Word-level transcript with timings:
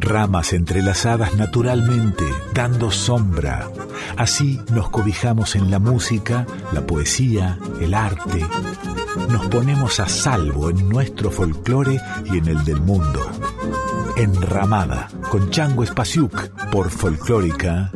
Ramas 0.00 0.52
entrelazadas 0.52 1.34
naturalmente, 1.34 2.24
dando 2.52 2.90
sombra. 2.90 3.70
Así 4.16 4.60
nos 4.70 4.90
cobijamos 4.90 5.56
en 5.56 5.70
la 5.70 5.78
música, 5.78 6.46
la 6.72 6.86
poesía, 6.86 7.58
el 7.80 7.94
arte. 7.94 8.46
Nos 9.30 9.46
ponemos 9.46 10.00
a 10.00 10.08
salvo 10.08 10.70
en 10.70 10.88
nuestro 10.88 11.30
folclore 11.30 12.00
y 12.26 12.38
en 12.38 12.48
el 12.48 12.64
del 12.64 12.80
mundo. 12.80 13.20
Enramada, 14.16 15.08
con 15.30 15.50
Chango 15.50 15.82
Espasiuk, 15.82 16.48
por 16.70 16.90
Folclórica 16.90 17.90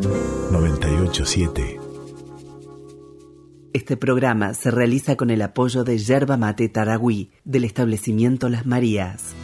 987. 0.50 1.77
Este 3.78 3.96
programa 3.96 4.54
se 4.54 4.72
realiza 4.72 5.14
con 5.14 5.30
el 5.30 5.40
apoyo 5.40 5.84
de 5.84 5.98
Yerba 5.98 6.36
Mate 6.36 6.68
Taragüí, 6.68 7.30
del 7.44 7.62
establecimiento 7.62 8.48
Las 8.48 8.66
Marías. 8.66 9.36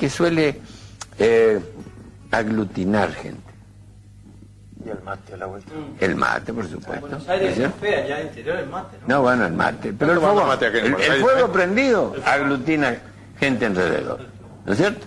Que 0.00 0.08
suele 0.08 0.58
eh, 1.18 1.60
aglutinar 2.30 3.12
gente. 3.12 3.50
¿Y 4.82 4.88
el 4.88 5.02
mate 5.02 5.34
a 5.34 5.36
la 5.36 5.44
vuelta? 5.44 5.72
El 6.00 6.16
mate, 6.16 6.54
por 6.54 6.66
supuesto. 6.66 7.00
Buenos 7.02 7.28
Aires 7.28 7.58
es 7.58 7.74
fea, 7.74 8.02
allá 8.02 8.22
interior 8.22 8.56
el 8.56 8.66
mate, 8.66 8.96
¿no? 9.02 9.16
No, 9.16 9.22
bueno, 9.22 9.44
el 9.44 9.52
mate. 9.52 9.92
Pero 9.92 10.12
el, 10.12 10.20
fogón, 10.20 10.46
mate 10.48 10.66
aquí 10.68 10.78
el, 10.78 11.20
fuego 11.20 11.46
¿eh? 11.46 11.50
prendido 11.52 12.14
aglutina 12.24 12.96
gente 13.38 13.66
alrededor. 13.66 14.20
¿No 14.64 14.72
es 14.72 14.78
cierto? 14.78 15.06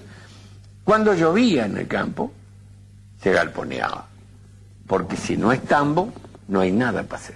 Cuando 0.83 1.15
llovía 1.15 1.65
en 1.65 1.75
el 1.75 1.87
campo, 1.87 2.31
se 3.19 3.31
galponeaba. 3.31 4.05
Porque 4.85 5.17
si 5.17 5.37
no 5.37 5.51
es 5.51 5.63
tambo, 5.63 6.13
no 6.47 6.59
hay 6.59 6.71
nada 6.71 7.01
para 7.01 7.19
hacer. 7.19 7.35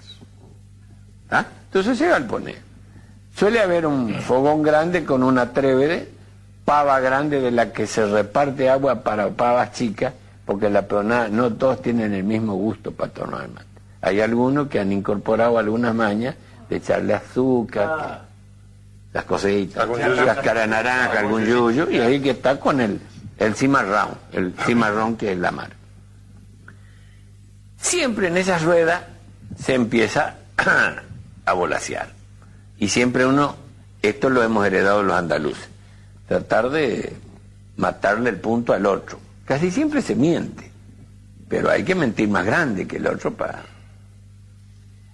¿Ah? 1.31 1.43
Entonces 1.65 1.97
se 1.97 2.07
galponea. 2.07 2.59
Suele 3.35 3.61
haber 3.61 3.87
un 3.87 4.13
fogón 4.21 4.61
grande 4.61 5.05
con 5.05 5.23
una 5.23 5.53
trévede, 5.53 6.16
pava 6.67 6.99
grande 6.99 7.39
de 7.39 7.49
la 7.49 7.71
que 7.71 7.87
se 7.87 8.05
reparte 8.05 8.69
agua 8.69 9.01
para 9.01 9.29
pavas 9.29 9.71
chicas, 9.71 10.11
porque 10.45 10.69
la 10.69 10.81
peonada, 10.85 11.29
no 11.29 11.53
todos 11.53 11.81
tienen 11.81 12.13
el 12.13 12.25
mismo 12.25 12.55
gusto 12.55 12.91
para 12.91 13.13
el 13.23 13.51
mate. 13.51 13.65
Hay 14.01 14.19
algunos 14.19 14.67
que 14.67 14.77
han 14.81 14.91
incorporado 14.91 15.57
algunas 15.57 15.95
mañas 15.95 16.35
de 16.69 16.75
echarle 16.75 17.13
azúcar, 17.13 17.87
que- 18.01 18.27
las 19.13 19.23
cositas, 19.23 19.87
cáscara 20.25 20.61
de 20.61 20.67
naranja, 20.67 21.19
algún 21.19 21.45
yuyo, 21.45 21.89
y 21.89 21.99
ahí 21.99 22.19
que 22.19 22.31
está 22.31 22.59
con 22.59 22.81
el, 22.81 22.99
el 23.37 23.55
cimarrón, 23.55 24.09
el 24.33 24.53
cimarrón 24.65 25.15
que 25.15 25.31
es 25.31 25.37
la 25.37 25.51
mar. 25.51 25.69
Siempre 27.79 28.27
en 28.27 28.35
esa 28.35 28.57
rueda 28.59 29.07
se 29.57 29.73
empieza 29.73 30.35
a 31.45 31.53
volasear. 31.53 32.09
Y 32.77 32.89
siempre 32.89 33.25
uno, 33.25 33.55
esto 34.01 34.29
lo 34.29 34.43
hemos 34.43 34.67
heredado 34.67 35.01
los 35.01 35.15
andaluces, 35.15 35.69
tratar 36.27 36.69
de 36.69 37.15
matarle 37.77 38.29
el 38.29 38.39
punto 38.39 38.73
al 38.73 38.85
otro. 38.85 39.19
Casi 39.45 39.71
siempre 39.71 40.01
se 40.01 40.15
miente, 40.15 40.69
pero 41.47 41.69
hay 41.69 41.83
que 41.83 41.95
mentir 41.95 42.27
más 42.27 42.45
grande 42.45 42.87
que 42.87 42.97
el 42.97 43.07
otro 43.07 43.33
para... 43.33 43.63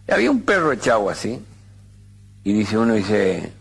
Había 0.09 0.31
un 0.31 0.41
perro 0.41 0.72
echado 0.72 1.09
así, 1.09 1.41
y 2.44 2.53
dice 2.53 2.78
uno, 2.78 2.94
dice, 2.96 3.53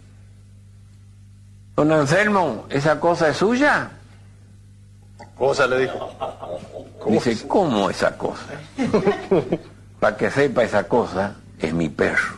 don 1.77 1.93
Anselmo, 1.93 2.67
¿esa 2.69 2.99
cosa 2.99 3.29
es 3.29 3.37
suya? 3.37 3.91
Cosa 5.37 5.67
le 5.67 5.81
dijo. 5.81 6.11
Dice, 7.09 7.47
¿cómo 7.47 7.91
esa 7.91 8.17
cosa? 8.17 8.47
Para 10.01 10.17
que 10.17 10.31
sepa 10.31 10.65
esa 10.65 10.85
cosa, 10.85 11.37
es 11.61 11.73
mi 11.73 11.89
perro. 11.89 12.37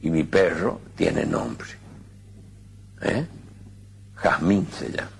Y 0.00 0.10
mi 0.10 0.24
perro 0.24 0.80
tiene 0.96 1.26
nombre. 1.26 1.68
¿Eh? 3.02 3.26
Jazmín 4.22 4.66
se 4.72 4.90
llama. 4.90 5.10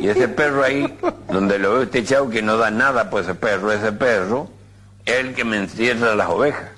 Y 0.00 0.08
ese 0.08 0.28
perro 0.28 0.62
ahí, 0.62 0.98
donde 1.28 1.58
lo 1.58 1.72
veo 1.72 1.82
usted 1.82 2.00
echado 2.00 2.28
que 2.28 2.42
no 2.42 2.56
da 2.56 2.70
nada 2.70 3.08
por 3.10 3.22
ese 3.22 3.34
perro, 3.34 3.72
ese 3.72 3.92
perro, 3.92 4.48
es 5.04 5.16
el 5.16 5.34
que 5.34 5.44
me 5.44 5.56
encierra 5.56 6.14
las 6.14 6.28
ovejas. 6.28 6.70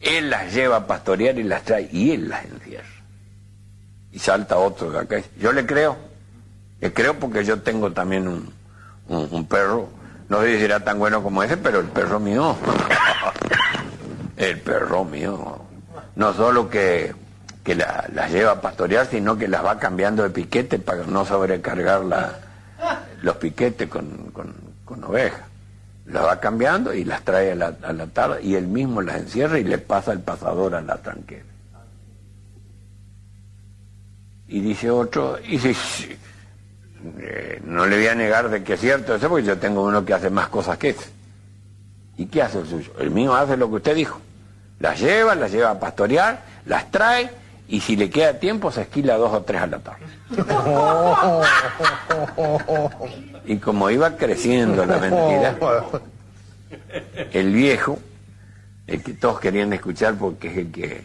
Él 0.00 0.30
las 0.30 0.52
lleva 0.52 0.76
a 0.76 0.86
pastorear 0.86 1.38
y 1.38 1.42
las 1.42 1.62
trae, 1.62 1.88
y 1.92 2.12
él 2.12 2.28
las 2.28 2.44
encierra. 2.44 2.84
Y 4.12 4.18
salta 4.18 4.56
otro 4.58 4.90
de 4.90 4.98
acá. 4.98 5.20
Yo 5.38 5.52
le 5.52 5.66
creo. 5.66 5.96
Le 6.80 6.92
creo 6.92 7.18
porque 7.18 7.44
yo 7.44 7.60
tengo 7.60 7.92
también 7.92 8.26
un, 8.26 8.52
un, 9.08 9.28
un 9.30 9.46
perro, 9.46 9.88
no 10.28 10.40
sé 10.42 10.54
si 10.54 10.60
será 10.60 10.80
tan 10.80 10.98
bueno 10.98 11.22
como 11.22 11.42
ese, 11.42 11.56
pero 11.56 11.80
el 11.80 11.88
perro 11.88 12.20
mío, 12.20 12.56
el 14.36 14.60
perro 14.60 15.04
mío, 15.04 15.60
no 16.14 16.32
solo 16.32 16.70
que, 16.70 17.14
que 17.70 17.76
la- 17.76 18.04
las 18.12 18.32
lleva 18.32 18.50
a 18.52 18.60
pastorear, 18.60 19.06
sino 19.06 19.38
que 19.38 19.46
las 19.46 19.64
va 19.64 19.78
cambiando 19.78 20.24
de 20.24 20.30
piquete 20.30 20.80
para 20.80 21.04
no 21.06 21.24
sobrecargar 21.24 22.04
la, 22.04 22.36
los 23.22 23.36
piquetes 23.36 23.88
con, 23.88 24.32
con, 24.84 25.04
ovejas. 25.04 25.42
Las 26.06 26.24
va 26.24 26.40
cambiando 26.40 26.92
y 26.92 27.04
las 27.04 27.22
trae 27.22 27.52
a 27.52 27.54
la, 27.54 27.74
a 27.84 27.92
la 27.92 28.08
tarde 28.08 28.42
y 28.42 28.56
él 28.56 28.66
mismo 28.66 29.00
las 29.02 29.18
encierra 29.18 29.56
y 29.60 29.62
le 29.62 29.78
pasa 29.78 30.10
el 30.10 30.18
pasador 30.18 30.74
a 30.74 30.80
la 30.80 30.96
tranquera. 30.96 31.44
Y 34.48 34.60
dice 34.60 34.90
otro, 34.90 35.38
y 35.46 35.56
"Sí, 35.60 36.18
eh, 37.20 37.60
no 37.64 37.86
le 37.86 37.98
voy 37.98 38.06
a 38.08 38.16
negar 38.16 38.48
de 38.50 38.64
que 38.64 38.74
es 38.74 38.80
cierto 38.80 39.14
eso, 39.14 39.28
porque 39.28 39.46
yo 39.46 39.58
tengo 39.58 39.84
uno 39.84 40.04
que 40.04 40.12
hace 40.12 40.28
más 40.28 40.48
cosas 40.48 40.76
que 40.76 40.88
ese. 40.88 41.08
¿Y 42.16 42.26
qué 42.26 42.42
hace 42.42 42.58
el 42.58 42.66
suyo? 42.66 42.92
El 42.98 43.12
mío 43.12 43.32
hace 43.32 43.56
lo 43.56 43.68
que 43.68 43.76
usted 43.76 43.94
dijo. 43.94 44.20
Las 44.80 44.98
lleva, 44.98 45.36
las 45.36 45.52
lleva 45.52 45.70
a 45.70 45.78
pastorear, 45.78 46.42
las 46.66 46.90
trae, 46.90 47.30
y 47.70 47.80
si 47.80 47.96
le 47.96 48.10
queda 48.10 48.38
tiempo 48.38 48.70
se 48.72 48.82
esquila 48.82 49.16
dos 49.16 49.32
o 49.32 49.42
tres 49.42 49.62
a 49.62 49.66
la 49.66 49.78
tarde. 49.78 50.04
Y 53.46 53.56
como 53.56 53.88
iba 53.90 54.16
creciendo 54.16 54.84
la 54.84 54.98
mentira, 54.98 55.56
el 57.32 57.52
viejo, 57.52 57.98
el 58.86 59.02
que 59.02 59.14
todos 59.14 59.40
querían 59.40 59.72
escuchar 59.72 60.14
porque 60.14 60.48
es 60.48 60.58
el 60.58 60.70
que 60.70 61.04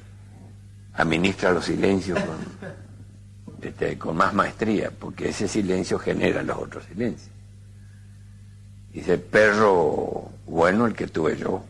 administra 0.94 1.52
los 1.52 1.66
silencios 1.66 2.20
con, 2.20 2.38
este, 3.62 3.98
con 3.98 4.18
más 4.18 4.34
maestría, 4.34 4.92
porque 4.92 5.30
ese 5.30 5.48
silencio 5.48 5.98
genera 5.98 6.44
los 6.44 6.58
otros 6.58 6.84
silencios. 6.86 7.32
Dice, 8.92 9.18
perro 9.18 10.30
bueno 10.46 10.86
el 10.86 10.94
que 10.94 11.08
tuve 11.08 11.38
yo, 11.38 11.64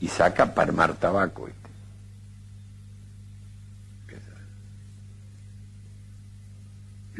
y 0.00 0.08
saca 0.08 0.54
para 0.54 0.68
armar 0.68 0.94
tabaco. 0.94 1.48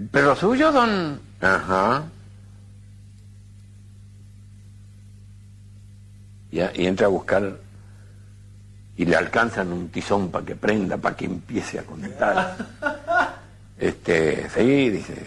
¿Viste? 0.03 0.19
¿El 0.19 0.25
perro 0.25 0.37
suyo, 0.37 0.73
don? 0.73 1.21
Ajá. 1.41 2.05
Ya, 6.51 6.71
y 6.75 6.87
entra 6.87 7.07
a 7.07 7.11
buscar 7.11 7.57
y 8.97 9.05
le 9.07 9.17
alcanzan 9.17 9.73
un 9.73 9.89
tizón 9.89 10.31
para 10.31 10.45
que 10.45 10.55
prenda, 10.55 10.99
para 10.99 11.17
que 11.17 11.25
empiece 11.25 11.79
a 11.79 11.83
conectar. 11.85 12.57
Este, 13.79 14.49
sí, 14.51 14.91
dice, 14.91 15.25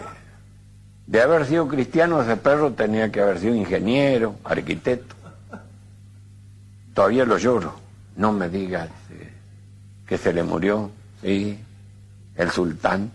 de 1.07 1.21
haber 1.21 1.45
sido 1.45 1.67
cristiano 1.67 2.21
ese 2.21 2.37
perro 2.37 2.71
tenía 2.71 3.11
que 3.11 3.19
haber 3.19 3.39
sido 3.39 3.53
ingeniero, 3.53 4.35
arquitecto. 4.45 5.13
Todavía 6.93 7.25
lo 7.25 7.37
lloro. 7.37 7.75
No 8.15 8.31
me 8.31 8.47
digas 8.47 8.87
eh, 9.11 9.33
que 10.07 10.17
se 10.17 10.31
le 10.31 10.41
murió, 10.43 10.89
sí, 11.21 11.59
el 12.37 12.49
sultán. 12.49 13.11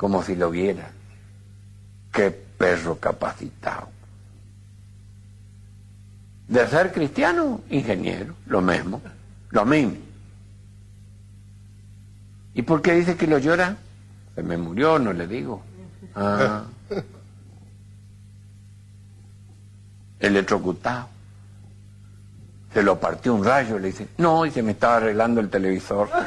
Como 0.00 0.22
si 0.22 0.34
lo 0.34 0.50
viera. 0.50 0.90
Qué 2.10 2.30
perro 2.30 2.98
capacitado. 2.98 3.90
De 6.48 6.66
ser 6.68 6.90
cristiano, 6.90 7.60
ingeniero, 7.68 8.34
lo 8.46 8.62
mismo, 8.62 9.02
lo 9.50 9.66
mismo. 9.66 9.96
¿Y 12.54 12.62
por 12.62 12.80
qué 12.80 12.94
dice 12.94 13.14
que 13.14 13.26
lo 13.26 13.36
llora? 13.36 13.76
Se 14.34 14.42
me 14.42 14.56
murió, 14.56 14.98
no 14.98 15.12
le 15.12 15.26
digo. 15.26 15.62
Ah. 16.14 16.64
Electrocutado. 20.18 21.08
Se 22.72 22.82
lo 22.82 22.98
partió 22.98 23.34
un 23.34 23.44
rayo, 23.44 23.78
le 23.78 23.88
dice, 23.88 24.08
no, 24.16 24.46
y 24.46 24.50
se 24.50 24.62
me 24.62 24.72
estaba 24.72 24.96
arreglando 24.96 25.42
el 25.42 25.50
televisor. 25.50 26.08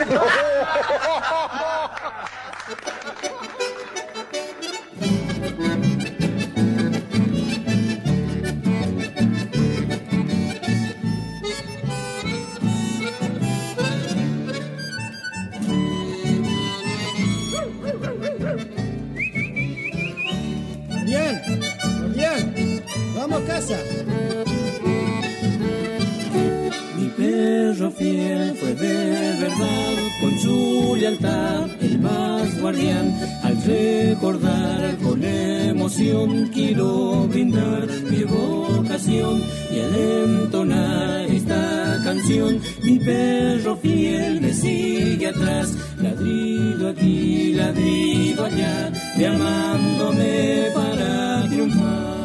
fue 27.91 28.75
de 28.75 29.37
verdad, 29.39 29.95
con 30.21 30.39
su 30.39 30.95
lealtad 30.95 31.69
el 31.81 31.99
más 31.99 32.59
guardián. 32.61 33.13
Al 33.43 33.61
recordar 33.63 34.97
con 35.03 35.23
emoción 35.23 36.49
quiero 36.53 37.27
brindar 37.27 37.87
mi 38.09 38.23
vocación 38.23 39.43
y 39.71 39.79
al 39.79 39.95
entonar 39.95 41.25
esta 41.29 42.01
canción 42.03 42.59
mi 42.83 42.99
perro 42.99 43.75
fiel 43.77 44.41
me 44.41 44.53
sigue 44.53 45.27
atrás, 45.27 45.73
ladrido 46.01 46.89
aquí, 46.89 47.53
ladrido 47.53 48.45
allá, 48.45 48.91
llamándome 49.17 50.67
para 50.73 51.47
triunfar. 51.49 52.22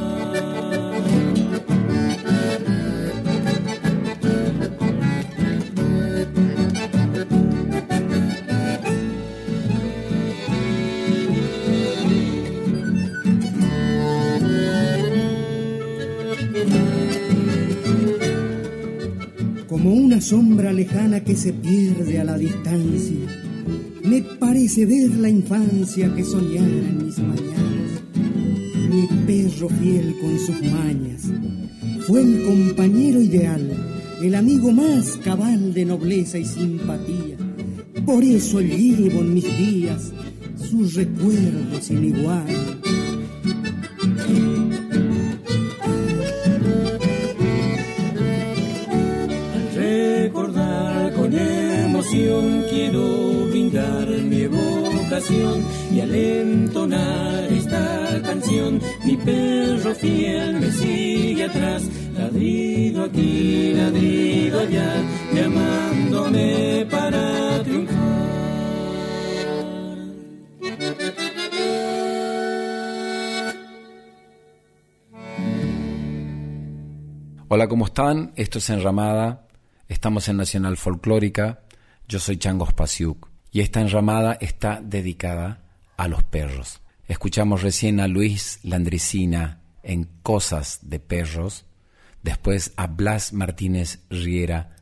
Sombra 20.21 20.73
lejana 20.73 21.21
que 21.21 21.37
se 21.37 21.53
pierde 21.53 22.19
a 22.19 22.25
la 22.25 22.39
distancia. 22.39 23.27
Me 24.03 24.23
parece 24.23 24.87
ver 24.87 25.11
la 25.17 25.29
infancia 25.29 26.15
que 26.15 26.25
soñara 26.25 26.67
en 26.67 27.07
mis 27.07 27.19
mañanas. 27.19 28.03
Mi 28.91 29.07
perro 29.27 29.69
fiel 29.69 30.17
con 30.21 30.39
sus 30.39 30.63
mañas 30.63 31.23
fue 32.07 32.23
el 32.23 32.43
compañero 32.45 33.21
ideal, 33.21 33.71
el 34.23 34.35
amigo 34.35 34.73
más 34.73 35.19
cabal 35.23 35.75
de 35.75 35.85
nobleza 35.85 36.39
y 36.39 36.45
simpatía. 36.45 37.37
Por 38.07 38.25
eso 38.25 38.61
llevo 38.61 39.21
en 39.21 39.35
mis 39.35 39.59
días 39.59 40.13
sus 40.57 40.95
recuerdos 40.95 41.85
sin 41.85 42.05
igual. 42.05 42.47
Quiero 52.69 53.47
brindar 53.47 54.07
mi 54.09 54.47
vocación 54.47 55.65
y 55.91 56.01
al 56.01 56.15
entonar 56.15 57.45
esta 57.45 58.21
canción 58.23 58.81
mi 59.05 59.17
perro 59.17 59.95
fiel 59.95 60.61
me 60.61 60.71
sigue 60.71 61.45
atrás, 61.45 61.89
ladrido 62.15 63.05
aquí, 63.05 63.73
ladrido 63.75 64.61
allá, 64.61 64.95
llamándome 65.33 66.87
para 66.91 67.63
triunfar. 67.63 67.99
Hola, 77.51 77.67
¿cómo 77.67 77.87
están? 77.87 78.33
Esto 78.37 78.59
es 78.59 78.69
Enramada. 78.69 79.47
Estamos 79.89 80.29
en 80.29 80.37
Nacional 80.37 80.77
Folclórica 80.77 81.63
yo 82.09 82.19
soy 82.19 82.39
Changos 82.39 82.73
Pasiuk 82.73 83.29
y 83.53 83.61
esta 83.61 83.81
enramada 83.81 84.37
está 84.41 84.81
dedicada 84.83 85.61
a 85.97 86.09
los 86.09 86.23
perros. 86.23 86.81
Escuchamos 87.07 87.63
recién 87.63 88.01
a 88.01 88.09
Luis 88.09 88.61
Landricina 88.63 89.61
en 89.83 90.09
Cosas 90.23 90.81
de 90.83 91.01
Perros, 91.01 91.67
después 92.23 92.73
a 92.77 92.87
Blas 92.87 93.33
Martínez 93.33 94.01
Riera 94.09 94.77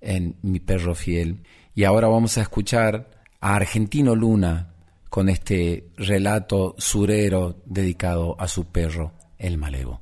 en 0.00 0.36
Mi 0.42 0.60
Perro 0.60 0.94
Fiel 0.94 1.44
y 1.74 1.84
ahora 1.84 2.08
vamos 2.08 2.36
a 2.36 2.42
escuchar 2.42 3.10
a 3.40 3.54
Argentino 3.54 4.14
Luna 4.14 4.74
con 5.08 5.28
este 5.28 5.88
relato 5.96 6.74
surero 6.78 7.62
dedicado 7.64 8.36
a 8.40 8.48
su 8.48 8.66
perro, 8.66 9.12
el 9.38 9.58
malevo. 9.58 10.00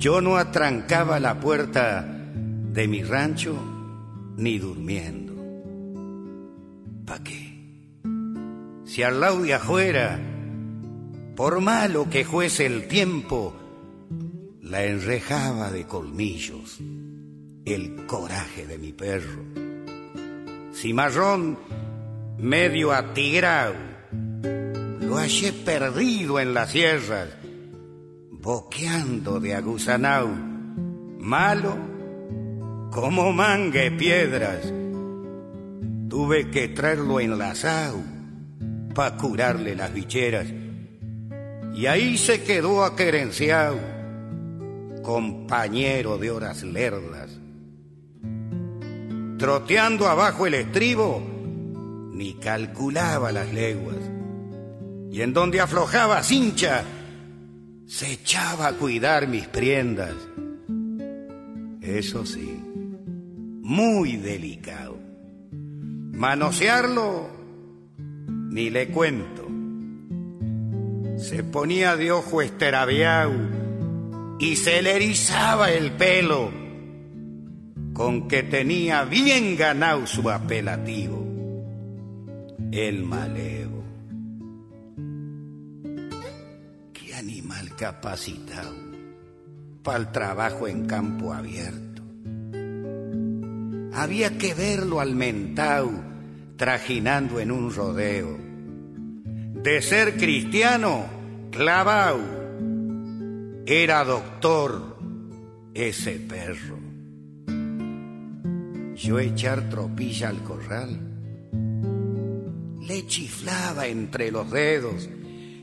Yo 0.00 0.22
no 0.22 0.38
atrancaba 0.38 1.20
la 1.20 1.38
puerta 1.38 2.00
de 2.00 2.88
mi 2.88 3.02
rancho 3.02 3.54
ni 4.38 4.58
durmiendo. 4.58 5.34
¿Pa' 7.04 7.22
qué? 7.22 8.00
Si 8.86 9.02
al 9.02 9.20
lado 9.20 9.42
de 9.42 9.52
por 11.36 11.60
malo 11.60 12.08
que 12.08 12.24
fuese 12.24 12.64
el 12.64 12.88
tiempo, 12.88 13.54
la 14.62 14.84
enrejaba 14.86 15.70
de 15.70 15.84
colmillos 15.84 16.80
el 17.66 18.06
coraje 18.06 18.66
de 18.66 18.78
mi 18.78 18.94
perro. 18.94 19.44
Cimarrón 20.72 21.58
medio 22.38 22.92
atigrado, 22.92 23.74
lo 25.02 25.16
hallé 25.16 25.52
perdido 25.52 26.40
en 26.40 26.54
las 26.54 26.70
sierras 26.70 27.39
boqueando 28.40 29.38
de 29.38 29.54
aguzanao, 29.54 30.30
malo 31.18 31.76
como 32.90 33.32
mangue 33.32 33.90
piedras. 33.90 34.72
Tuve 36.08 36.50
que 36.50 36.68
traerlo 36.68 37.20
enlazado 37.20 38.02
pa' 38.94 39.16
curarle 39.16 39.76
las 39.76 39.92
bicheras. 39.92 40.46
Y 41.74 41.86
ahí 41.86 42.18
se 42.18 42.42
quedó 42.42 42.84
aquerenciado, 42.84 43.78
compañero 45.02 46.18
de 46.18 46.30
horas 46.30 46.62
lerdas. 46.62 47.30
Troteando 49.38 50.08
abajo 50.08 50.46
el 50.46 50.54
estribo, 50.54 51.22
ni 52.12 52.34
calculaba 52.34 53.30
las 53.32 53.52
leguas. 53.52 53.96
Y 55.12 55.22
en 55.22 55.32
donde 55.32 55.60
aflojaba 55.60 56.22
cincha, 56.22 56.84
se 57.90 58.12
echaba 58.12 58.68
a 58.68 58.72
cuidar 58.74 59.26
mis 59.26 59.48
prendas. 59.48 60.14
Eso 61.82 62.24
sí, 62.24 62.62
muy 63.62 64.16
delicado. 64.16 64.96
Manosearlo, 66.12 67.28
ni 68.50 68.70
le 68.70 68.90
cuento. 68.90 69.48
Se 71.18 71.42
ponía 71.42 71.96
de 71.96 72.12
ojo 72.12 72.42
esterabiao 72.42 73.32
y 74.38 74.54
se 74.54 74.82
le 74.82 74.94
erizaba 74.94 75.72
el 75.72 75.90
pelo, 75.90 76.52
con 77.92 78.28
que 78.28 78.44
tenía 78.44 79.02
bien 79.02 79.56
ganado 79.56 80.06
su 80.06 80.30
apelativo, 80.30 81.26
el 82.70 83.02
malevo. 83.02 83.69
Capacitado 87.80 88.74
para 89.82 89.98
el 90.00 90.12
trabajo 90.12 90.68
en 90.68 90.84
campo 90.84 91.32
abierto. 91.32 92.02
Había 93.94 94.36
que 94.36 94.52
verlo 94.52 95.00
al 95.00 95.14
mentau 95.14 95.90
trajinando 96.58 97.40
en 97.40 97.50
un 97.50 97.74
rodeo. 97.74 98.36
De 99.62 99.80
ser 99.80 100.18
cristiano, 100.18 101.06
clavao. 101.50 102.20
Era 103.64 104.04
doctor 104.04 104.98
ese 105.72 106.20
perro. 106.20 106.78
Yo 108.94 109.18
echar 109.18 109.70
tropilla 109.70 110.28
al 110.28 110.42
corral. 110.42 111.00
Le 112.82 113.06
chiflaba 113.06 113.86
entre 113.86 114.30
los 114.30 114.50
dedos 114.50 115.08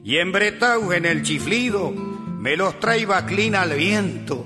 y 0.07 0.19
embretado 0.19 0.93
en 0.93 1.05
el 1.05 1.21
chiflido 1.21 1.91
me 1.91 2.55
los 2.55 2.79
traía 2.79 3.25
clina 3.25 3.63
al 3.63 3.73
viento 3.73 4.45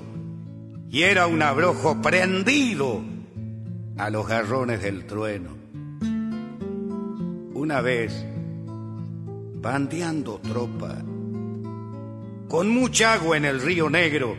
y 0.90 1.04
era 1.04 1.28
un 1.28 1.40
abrojo 1.40 2.02
prendido 2.02 3.00
a 3.96 4.10
los 4.10 4.26
garrones 4.26 4.82
del 4.82 5.06
trueno. 5.06 5.50
Una 7.54 7.80
vez, 7.80 8.26
bandeando 9.54 10.40
tropa, 10.40 10.96
con 12.48 12.68
mucha 12.68 13.12
agua 13.12 13.36
en 13.36 13.44
el 13.44 13.62
río 13.62 13.88
Negro, 13.88 14.34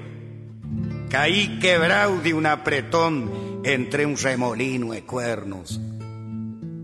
caí 1.10 1.58
quebrado 1.60 2.20
de 2.20 2.34
un 2.34 2.46
apretón 2.48 3.62
entre 3.64 4.06
un 4.06 4.18
remolino 4.18 4.92
de 4.92 5.06
cuernos 5.06 5.80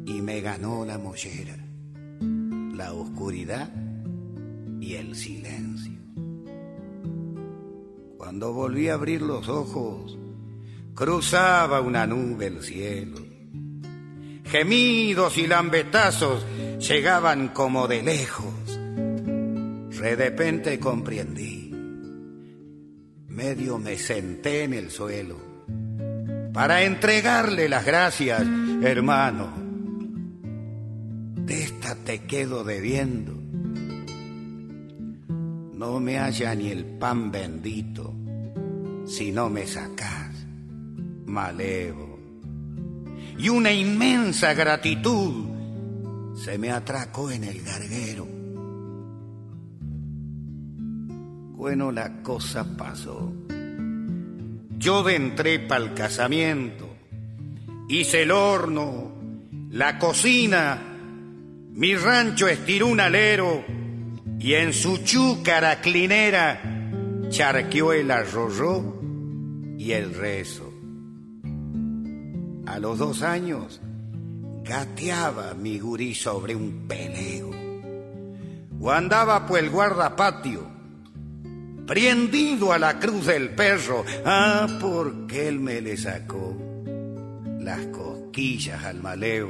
y 0.06 0.22
me 0.22 0.40
ganó 0.40 0.86
la 0.86 0.98
mollera, 0.98 1.58
la 2.74 2.94
oscuridad 2.94 3.70
y 4.80 4.96
el 4.96 5.16
silencio. 5.16 6.00
Cuando 8.18 8.54
volví 8.54 8.90
a 8.90 8.96
abrir 8.96 9.22
los 9.22 9.48
ojos, 9.50 10.18
cruzaba 10.94 11.82
una 11.82 12.06
nube 12.06 12.48
el 12.48 12.62
cielo. 12.62 13.18
Gemidos 14.46 15.38
y 15.38 15.48
lambetazos 15.48 16.46
llegaban 16.80 17.50
como 17.50 17.88
de 17.88 18.04
lejos. 18.04 18.80
De 20.00 20.16
repente 20.16 20.80
comprendí. 20.80 21.72
Medio 23.28 23.78
me 23.78 23.98
senté 23.98 24.64
en 24.64 24.74
el 24.74 24.92
suelo 24.92 25.50
para 26.54 26.84
entregarle 26.84 27.70
las 27.70 27.86
gracias, 27.86 28.42
hermano. 28.82 29.54
De 31.36 31.64
esta 31.64 31.96
te 31.96 32.24
quedo 32.24 32.64
debiendo. 32.64 33.49
No 35.80 35.98
me 36.02 36.20
haya 36.20 36.54
ni 36.56 36.68
el 36.68 36.84
pan 36.84 37.32
bendito 37.32 38.14
si 39.06 39.32
no 39.32 39.50
me 39.50 39.66
sacas, 39.66 40.46
malevo. 41.26 42.20
Y 43.38 43.48
una 43.48 43.72
inmensa 43.72 44.54
gratitud 44.54 46.36
se 46.36 46.58
me 46.58 46.70
atracó 46.70 47.32
en 47.32 47.46
el 47.46 47.62
garguero. 47.64 48.28
Bueno, 51.56 51.94
la 51.94 52.22
cosa 52.24 52.66
pasó. 52.76 53.32
Yo 54.78 55.08
entré 55.10 55.66
el 55.66 55.94
casamiento, 55.94 56.90
hice 57.88 58.24
el 58.24 58.32
horno, 58.32 59.14
la 59.72 59.98
cocina, 59.98 60.78
mi 61.72 61.96
rancho 61.96 62.50
estiró 62.50 62.88
un 62.88 63.00
alero 63.00 63.79
y 64.40 64.54
en 64.54 64.74
su 64.74 65.04
chúcara 65.04 65.82
clinera 65.82 66.62
charqueó 67.30 67.94
el 67.94 68.10
arroyo 68.10 68.96
y 69.78 69.92
el 69.92 70.14
rezo. 70.14 70.74
A 72.66 72.80
los 72.80 72.98
dos 73.00 73.22
años 73.22 73.82
gateaba 74.64 75.54
mi 75.54 75.80
gurí 75.80 76.14
sobre 76.14 76.56
un 76.56 76.88
pelego 76.88 77.52
o 78.82 78.92
andaba 78.92 79.46
por 79.46 79.60
el 79.60 79.70
guardapatio 79.70 80.80
prendido 81.90 82.72
a 82.72 82.78
la 82.78 83.00
cruz 83.00 83.26
del 83.26 83.50
perro. 83.50 84.06
Ah, 84.24 84.68
porque 84.80 85.48
él 85.48 85.60
me 85.60 85.82
le 85.82 85.98
sacó 85.98 86.56
las 87.60 87.88
cosquillas 87.88 88.84
al 88.84 89.02
maleo. 89.02 89.50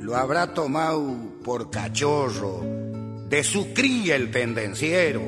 Lo 0.00 0.14
habrá 0.16 0.52
tomado 0.52 1.16
por 1.42 1.70
cachorro, 1.70 2.60
de 3.34 3.44
su 3.44 3.66
el 3.76 4.30
pendenciero. 4.30 5.22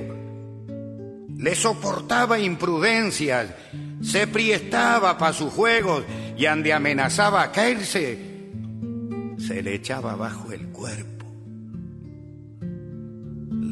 Le 1.36 1.54
soportaba 1.54 2.38
imprudencias, 2.38 3.48
se 4.02 4.26
priestaba 4.26 5.18
para 5.18 5.32
sus 5.32 5.52
juegos 5.52 6.04
y 6.36 6.46
ande 6.46 6.72
amenazaba 6.72 7.42
a 7.42 7.52
caerse, 7.52 8.18
se 9.38 9.62
le 9.62 9.74
echaba 9.74 10.16
bajo 10.16 10.52
el 10.52 10.66
cuerpo 10.68 11.16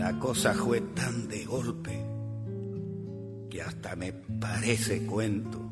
la 0.04 0.18
cosa 0.18 0.52
fue 0.52 0.82
tan 0.82 1.28
de 1.28 1.46
golpe 1.46 1.98
que 3.48 3.62
hasta 3.62 3.96
me 3.96 4.12
parece 4.12 5.06
cuento. 5.06 5.70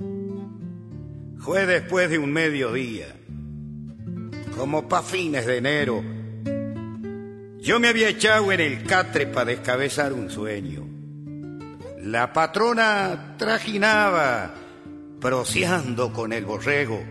Fue 1.38 1.66
después 1.66 2.08
de 2.08 2.18
un 2.18 2.32
mediodía, 2.32 3.14
como 4.56 4.88
pa' 4.88 5.02
fines 5.02 5.44
de 5.44 5.58
enero. 5.58 6.02
Yo 7.62 7.78
me 7.78 7.88
había 7.88 8.08
echado 8.08 8.50
en 8.52 8.60
el 8.60 8.82
catre 8.84 9.26
para 9.26 9.46
descabezar 9.46 10.12
un 10.12 10.28
sueño. 10.28 10.84
La 12.00 12.32
patrona 12.32 13.36
trajinaba, 13.38 14.52
proseando 15.20 16.12
con 16.12 16.32
el 16.32 16.44
borrego, 16.44 17.02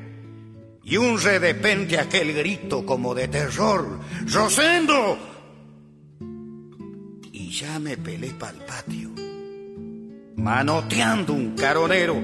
y 0.84 0.98
un 0.98 1.20
redepente 1.20 1.98
aquel 1.98 2.34
grito 2.34 2.86
como 2.86 3.16
de 3.16 3.28
terror: 3.30 4.00
¡Rosendo! 4.28 5.18
ya 7.52 7.80
me 7.80 7.98
pelé 7.98 8.28
el 8.28 8.36
patio, 8.36 9.12
manoteando 10.38 11.34
un 11.34 11.54
caronero. 11.56 12.16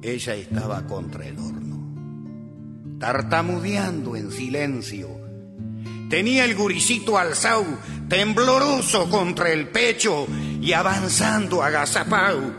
Ella 0.00 0.34
estaba 0.34 0.86
contra 0.86 1.26
el 1.26 1.36
horno, 1.38 2.98
tartamudeando 2.98 4.14
en 4.14 4.30
silencio. 4.30 5.25
Tenía 6.08 6.44
el 6.44 6.54
guricito 6.54 7.18
alzado, 7.18 7.64
tembloroso 8.08 9.10
contra 9.10 9.50
el 9.52 9.68
pecho 9.68 10.26
y 10.60 10.72
avanzando 10.72 11.62
agazapao, 11.62 12.52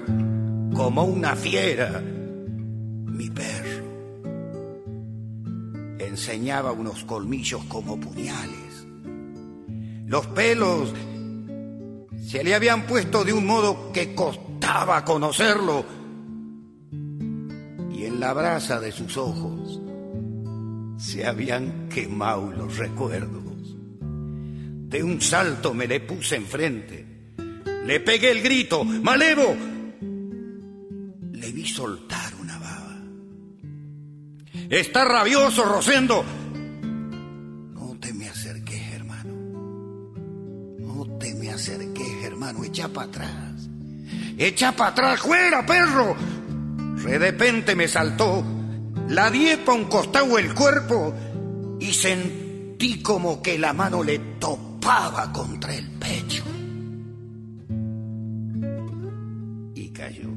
como 0.75 1.03
una 1.03 1.35
fiera. 1.35 2.01
Mi 2.01 3.29
perro 3.29 3.85
enseñaba 5.99 6.71
unos 6.71 7.03
colmillos 7.05 7.63
como 7.65 7.99
puñales 7.99 8.67
los 10.07 10.25
pelos 10.27 10.93
se 12.25 12.41
le 12.41 12.55
habían 12.55 12.87
puesto 12.87 13.25
de 13.25 13.33
un 13.33 13.45
modo 13.45 13.91
que 13.91 14.15
costaba 14.15 15.03
conocerlo. 15.03 15.83
Y 17.91 18.05
en 18.05 18.19
la 18.21 18.31
brasa 18.31 18.79
de 18.79 18.93
sus 18.93 19.17
ojos 19.17 19.56
se 20.97 21.25
habían 21.25 21.89
quemado 21.89 22.51
los 22.51 22.77
recuerdos. 22.77 23.43
De 23.99 25.03
un 25.03 25.21
salto 25.21 25.73
me 25.73 25.87
le 25.87 25.99
puse 25.99 26.35
enfrente. 26.35 27.05
Le 27.85 27.99
pegué 27.99 28.31
el 28.31 28.41
grito, 28.41 28.83
¡Malevo! 28.83 29.55
Le 31.31 31.51
vi 31.51 31.65
soltar 31.65 32.33
una 32.41 32.57
baba. 32.57 32.97
Está 34.69 35.05
rabioso, 35.05 35.63
Rosendo. 35.63 36.25
hermano, 42.23 42.63
echa 42.63 42.87
para 42.87 43.07
atrás. 43.07 43.69
Echa 44.37 44.71
para 44.71 44.91
atrás, 44.91 45.19
fuera, 45.19 45.65
perro. 45.65 46.15
De 47.03 47.17
repente 47.17 47.75
me 47.75 47.87
saltó, 47.87 48.43
la 49.09 49.31
diepa 49.31 49.73
un 49.73 49.85
costado 49.85 50.37
el 50.37 50.53
cuerpo 50.53 51.13
y 51.79 51.93
sentí 51.93 53.01
como 53.01 53.41
que 53.41 53.57
la 53.57 53.73
mano 53.73 54.03
le 54.03 54.19
topaba 54.39 55.31
contra 55.31 55.75
el 55.75 55.89
pecho. 55.91 56.43
Y 59.75 59.89
cayó, 59.89 60.29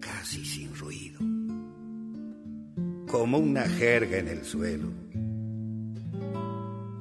casi 0.00 0.44
sin 0.44 0.74
ruido, 0.74 1.18
como 3.10 3.38
una 3.38 3.62
jerga 3.62 4.18
en 4.18 4.28
el 4.28 4.44
suelo. 4.44 4.88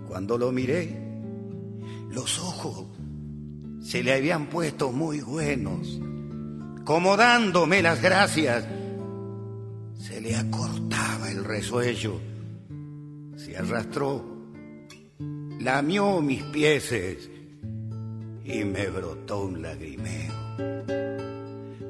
Cuando 0.08 0.38
lo 0.38 0.52
miré, 0.52 1.08
los 2.12 2.40
ojos 2.40 2.86
se 3.82 4.02
le 4.02 4.14
habían 4.14 4.48
puesto 4.48 4.92
muy 4.92 5.22
buenos, 5.22 6.00
como 6.84 7.16
dándome 7.16 7.82
las 7.82 8.02
gracias. 8.02 8.66
Se 9.98 10.22
le 10.22 10.36
acortaba 10.36 11.30
el 11.30 11.44
resuello, 11.44 12.20
se 13.36 13.58
arrastró, 13.58 14.24
lamió 15.60 16.22
mis 16.22 16.44
pieses 16.44 17.30
y 18.46 18.64
me 18.64 18.88
brotó 18.88 19.46
un 19.46 19.62
lagrimeo. 19.62 20.34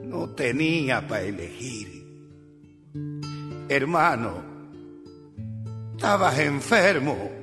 No 0.04 0.30
tenía 0.30 1.08
para 1.08 1.24
elegir. 1.24 2.06
Hermano, 3.70 4.42
estabas 5.96 6.40
enfermo 6.40 7.38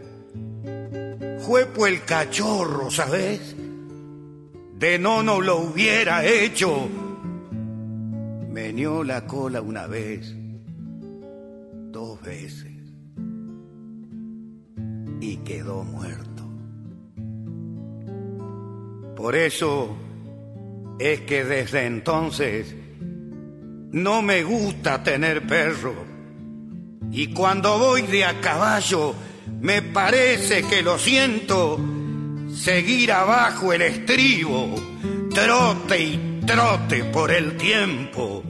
Juepo 1.45 1.87
el 1.87 2.03
cachorro, 2.05 2.91
¿sabes? 2.91 3.55
De 4.79 4.99
no 4.99 5.23
no 5.23 5.43
lo 5.43 5.59
hubiera 5.59 6.25
hecho. 6.25 6.89
Menió 8.51 9.05
la 9.05 9.27
cola 9.27 9.61
una 9.61 9.87
vez, 9.87 10.35
veces, 12.25 12.73
y 15.21 15.37
quedó 15.39 15.85
muerto. 15.85 16.43
Por 19.17 19.37
eso 19.37 19.97
es 20.99 21.21
que 21.23 21.45
desde 21.45 21.87
entonces 21.87 22.75
no 23.93 24.23
me 24.23 24.43
gusta 24.43 25.03
tener 25.03 25.47
perro. 25.47 25.95
Y 27.13 27.29
cuando 27.29 27.79
voy 27.79 28.03
de 28.03 28.25
a 28.25 28.41
caballo, 28.41 29.15
me 29.61 29.83
parece 29.83 30.65
que 30.65 30.83
lo 30.83 30.99
siento 30.99 31.79
seguir 32.55 33.13
abajo 33.13 33.73
el 33.73 33.83
estribo, 33.83 34.75
trote 35.33 36.01
y 36.01 36.41
trote 36.45 37.05
por 37.05 37.31
el 37.31 37.57
tiempo. 37.57 38.43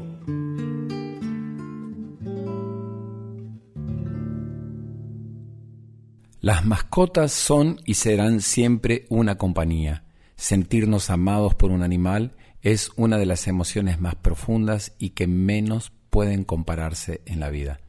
Las 6.45 6.67
mascotas 6.67 7.33
son 7.33 7.81
y 7.87 7.95
serán 7.95 8.43
siempre 8.43 9.07
una 9.09 9.39
compañía. 9.39 10.05
Sentirnos 10.37 11.09
amados 11.09 11.55
por 11.55 11.71
un 11.71 11.83
animal 11.83 12.37
es 12.61 12.91
una 12.97 13.17
de 13.17 13.25
las 13.25 13.49
emociones 13.49 13.99
más 13.99 14.15
profundas 14.15 14.93
y 14.99 15.11
que 15.13 15.27
menos 15.27 15.91
pueden 16.11 16.45
compararse 16.45 17.23
en 17.25 17.41
la 17.41 17.49
vida. 17.49 17.81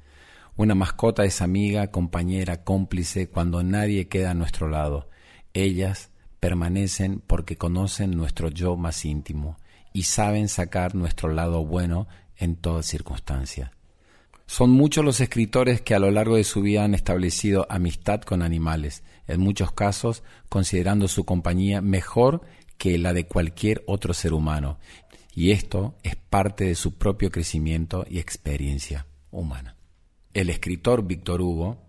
Una 0.55 0.73
mascota 0.73 1.25
es 1.25 1.41
amiga, 1.41 1.91
compañera, 1.91 2.63
cómplice 2.63 3.27
cuando 3.27 3.61
nadie 3.61 4.07
queda 4.07 4.31
a 4.31 4.35
nuestro 4.35 4.69
lado. 4.69 5.09
Ellas 5.53 6.11
permanecen 6.39 7.21
porque 7.27 7.57
conocen 7.57 8.11
nuestro 8.11 8.47
yo 8.47 8.77
más 8.77 9.03
íntimo 9.03 9.57
y 9.91 10.03
saben 10.03 10.47
sacar 10.47 10.95
nuestro 10.95 11.27
lado 11.27 11.65
bueno 11.65 12.07
en 12.37 12.55
toda 12.55 12.83
circunstancia. 12.83 13.73
Son 14.47 14.69
muchos 14.69 15.03
los 15.03 15.21
escritores 15.21 15.81
que 15.81 15.95
a 15.95 15.99
lo 15.99 16.11
largo 16.11 16.35
de 16.35 16.43
su 16.43 16.61
vida 16.61 16.83
han 16.83 16.93
establecido 16.93 17.65
amistad 17.69 18.21
con 18.21 18.41
animales, 18.41 19.03
en 19.27 19.41
muchos 19.41 19.71
casos 19.71 20.23
considerando 20.49 21.07
su 21.07 21.25
compañía 21.25 21.81
mejor 21.81 22.41
que 22.77 22.97
la 22.97 23.13
de 23.13 23.25
cualquier 23.25 23.83
otro 23.87 24.13
ser 24.13 24.33
humano, 24.33 24.77
y 25.33 25.51
esto 25.51 25.95
es 26.03 26.15
parte 26.15 26.65
de 26.65 26.75
su 26.75 26.93
propio 26.93 27.31
crecimiento 27.31 28.05
y 28.09 28.19
experiencia 28.19 29.07
humana. 29.31 29.75
El 30.33 30.49
escritor 30.49 31.05
Víctor 31.05 31.41
Hugo 31.41 31.85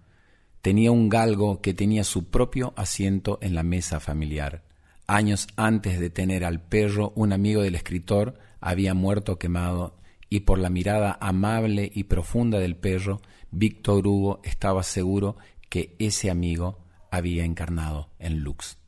tenía 0.62 0.90
un 0.90 1.08
galgo 1.08 1.60
que 1.60 1.75
tenía 1.75 2.04
su 2.04 2.30
propio 2.30 2.72
asiento 2.76 3.38
en 3.42 3.54
la 3.54 3.62
mesa 3.62 4.00
familiar. 4.00 4.64
Años 5.06 5.46
antes 5.56 6.00
de 6.00 6.10
tener 6.10 6.44
al 6.44 6.60
perro, 6.60 7.12
un 7.14 7.32
amigo 7.32 7.62
del 7.62 7.76
escritor 7.76 8.38
había 8.60 8.94
muerto 8.94 9.38
quemado 9.38 9.96
y 10.28 10.40
por 10.40 10.59
la 10.59 10.71
mirada 10.71 11.16
amable 11.21 11.90
y 11.95 12.04
profunda 12.04 12.59
del 12.59 12.76
perro, 12.76 13.21
Víctor 13.50 14.06
Hugo 14.06 14.40
estaba 14.45 14.83
seguro 14.83 15.37
que 15.68 15.95
ese 15.99 16.30
amigo 16.30 16.85
había 17.11 17.45
encarnado 17.45 18.11
en 18.18 18.40
Lux. 18.40 18.78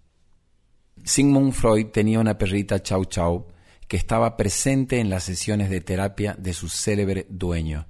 Sigmund 1.05 1.53
Freud 1.53 1.87
tenía 1.87 2.21
una 2.21 2.39
perrita 2.39 2.83
Chau 2.83 3.05
Chau 3.05 3.47
que 3.87 3.97
estaba 3.97 4.37
presente 4.37 5.01
en 5.01 5.09
las 5.11 5.25
sesiones 5.25 5.71
de 5.71 5.81
terapia 5.81 6.35
de 6.39 6.53
su 6.53 6.69
célebre 6.69 7.27
dueño, 7.31 7.87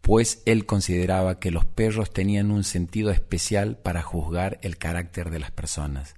pues 0.00 0.42
él 0.46 0.64
consideraba 0.64 1.40
que 1.40 1.50
los 1.50 1.64
perros 1.64 2.12
tenían 2.12 2.50
un 2.50 2.64
sentido 2.64 3.10
especial 3.10 3.76
para 3.76 4.02
juzgar 4.02 4.58
el 4.62 4.78
carácter 4.78 5.30
de 5.30 5.40
las 5.40 5.50
personas. 5.50 6.14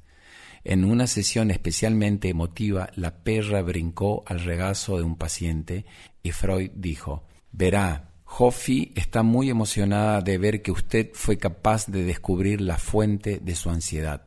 En 0.64 0.84
una 0.84 1.06
sesión 1.06 1.50
especialmente 1.50 2.28
emotiva, 2.28 2.90
la 2.94 3.22
perra 3.24 3.62
brincó 3.62 4.22
al 4.26 4.40
regazo 4.40 4.96
de 4.96 5.02
un 5.02 5.16
paciente 5.16 5.84
y 6.22 6.30
Freud 6.30 6.70
dijo, 6.74 7.24
verá, 7.50 8.10
Hoffi 8.38 8.92
está 8.94 9.22
muy 9.22 9.50
emocionada 9.50 10.20
de 10.20 10.38
ver 10.38 10.62
que 10.62 10.70
usted 10.70 11.10
fue 11.14 11.36
capaz 11.36 11.86
de 11.86 12.04
descubrir 12.04 12.60
la 12.60 12.78
fuente 12.78 13.40
de 13.42 13.56
su 13.56 13.70
ansiedad. 13.70 14.22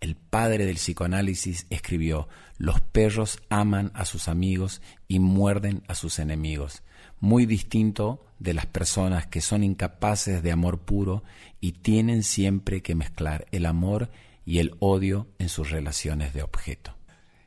El 0.00 0.16
padre 0.16 0.64
del 0.64 0.76
psicoanálisis 0.76 1.66
escribió, 1.68 2.28
los 2.56 2.80
perros 2.80 3.38
aman 3.50 3.90
a 3.94 4.06
sus 4.06 4.28
amigos 4.28 4.80
y 5.08 5.18
muerden 5.18 5.82
a 5.88 5.94
sus 5.94 6.18
enemigos, 6.18 6.82
muy 7.18 7.44
distinto 7.44 8.24
de 8.38 8.54
las 8.54 8.64
personas 8.64 9.26
que 9.26 9.42
son 9.42 9.62
incapaces 9.62 10.42
de 10.42 10.52
amor 10.52 10.78
puro 10.78 11.22
y 11.60 11.72
tienen 11.72 12.22
siempre 12.22 12.80
que 12.80 12.94
mezclar 12.94 13.46
el 13.50 13.66
amor 13.66 14.10
y 14.10 14.29
el 14.58 14.74
odio 14.80 15.28
en 15.38 15.48
sus 15.48 15.70
relaciones 15.70 16.34
de 16.34 16.42
objeto. 16.42 16.94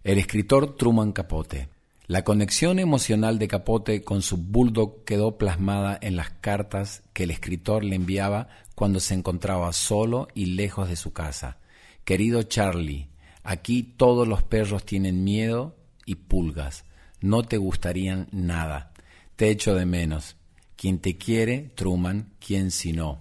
El 0.04 0.18
escritor 0.18 0.76
Truman 0.76 1.12
Capote. 1.12 1.70
La 2.08 2.24
conexión 2.24 2.80
emocional 2.80 3.40
de 3.40 3.48
Capote 3.48 4.02
con 4.04 4.22
su 4.22 4.38
bulldog 4.38 5.04
quedó 5.06 5.38
plasmada 5.38 5.98
en 6.02 6.16
las 6.16 6.30
cartas 6.30 7.02
que 7.14 7.24
el 7.24 7.32
escritor 7.32 7.84
le 7.84 7.96
enviaba 7.96 8.50
cuando 8.76 9.00
se 9.00 9.14
encontraba 9.14 9.72
solo 9.74 10.28
y 10.34 10.48
lejos 10.48 10.90
de 10.90 10.96
su 10.96 11.14
casa. 11.14 11.58
Querido 12.04 12.44
Charlie, 12.44 13.08
aquí 13.44 13.84
todos 13.84 14.28
los 14.28 14.44
perros 14.44 14.86
tienen 14.86 15.24
miedo 15.24 15.78
y 16.06 16.16
pulgas. 16.16 16.84
No 17.22 17.44
te 17.44 17.58
gustarían 17.58 18.28
nada. 18.32 18.92
Te 19.38 19.50
echo 19.50 19.74
de 19.76 19.86
menos. 19.86 20.36
Quien 20.76 21.00
te 21.00 21.18
quiere, 21.18 21.72
Truman, 21.76 22.34
quien 22.46 22.72
si 22.72 22.92
no. 22.92 23.20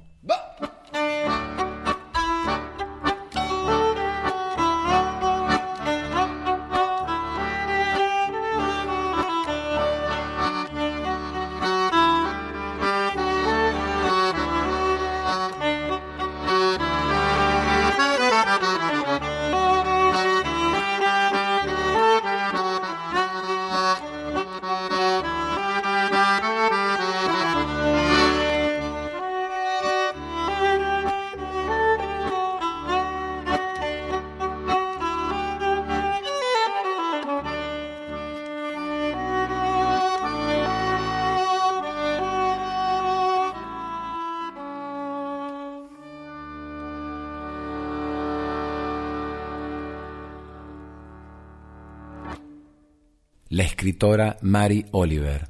Escritora 53.83 54.39
Mary 54.43 54.87
Oliver, 54.93 55.49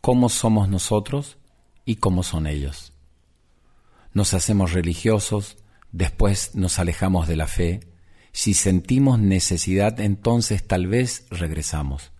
¿Cómo 0.00 0.28
somos 0.28 0.68
nosotros 0.68 1.36
y 1.84 1.96
cómo 1.96 2.22
son 2.22 2.46
ellos? 2.46 2.92
Nos 4.14 4.34
hacemos 4.34 4.70
religiosos, 4.70 5.56
después 5.90 6.54
nos 6.54 6.78
alejamos 6.78 7.26
de 7.26 7.34
la 7.34 7.48
fe, 7.48 7.80
si 8.30 8.54
sentimos 8.54 9.18
necesidad 9.18 9.98
entonces 9.98 10.64
tal 10.64 10.86
vez 10.86 11.26
regresamos, 11.28 12.12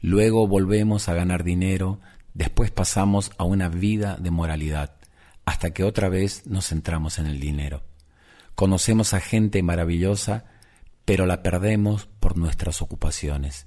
luego 0.00 0.48
volvemos 0.48 1.10
a 1.10 1.14
ganar 1.14 1.44
dinero, 1.44 2.00
después 2.32 2.70
pasamos 2.70 3.30
a 3.36 3.44
una 3.44 3.68
vida 3.68 4.16
de 4.18 4.30
moralidad, 4.30 4.96
hasta 5.44 5.74
que 5.74 5.84
otra 5.84 6.08
vez 6.08 6.46
nos 6.46 6.68
centramos 6.68 7.18
en 7.18 7.26
el 7.26 7.40
dinero. 7.40 7.82
Conocemos 8.54 9.12
a 9.12 9.20
gente 9.20 9.62
maravillosa, 9.62 10.46
pero 11.04 11.26
la 11.26 11.42
perdemos 11.42 12.08
por 12.20 12.38
nuestras 12.38 12.80
ocupaciones 12.80 13.66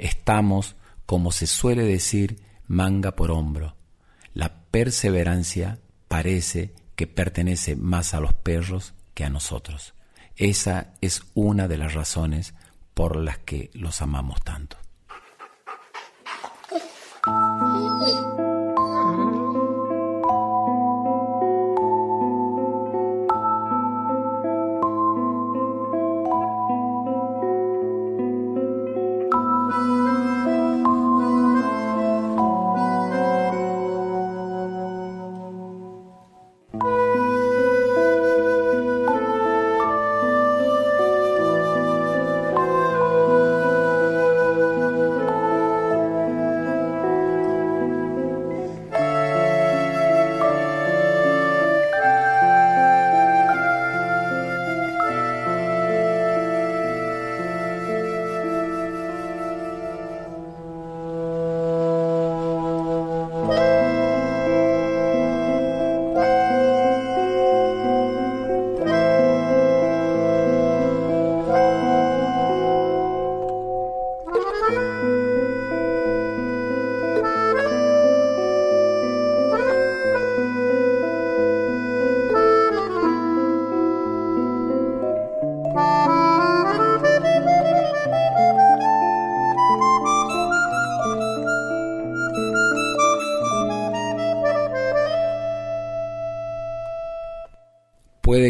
estamos, 0.00 0.76
como 1.10 1.32
se 1.32 1.48
suele 1.48 1.82
decir, 1.82 2.40
manga 2.68 3.16
por 3.16 3.32
hombro. 3.32 3.74
La 4.32 4.62
perseverancia 4.70 5.80
parece 6.06 6.72
que 6.94 7.08
pertenece 7.08 7.74
más 7.74 8.14
a 8.14 8.20
los 8.20 8.32
perros 8.32 8.94
que 9.12 9.24
a 9.24 9.28
nosotros. 9.28 9.94
Esa 10.36 10.94
es 11.00 11.22
una 11.34 11.66
de 11.66 11.78
las 11.78 11.94
razones 11.94 12.54
por 12.94 13.16
las 13.16 13.38
que 13.38 13.70
los 13.74 14.00
amamos 14.02 14.40
tanto. 14.44 14.76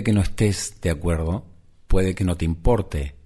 Puede 0.01 0.13
que 0.13 0.13
no 0.15 0.23
estés 0.23 0.81
de 0.81 0.89
acuerdo, 0.89 1.45
puede 1.87 2.15
que 2.15 2.25
no 2.25 2.35
te 2.35 2.47
importe, 2.47 3.17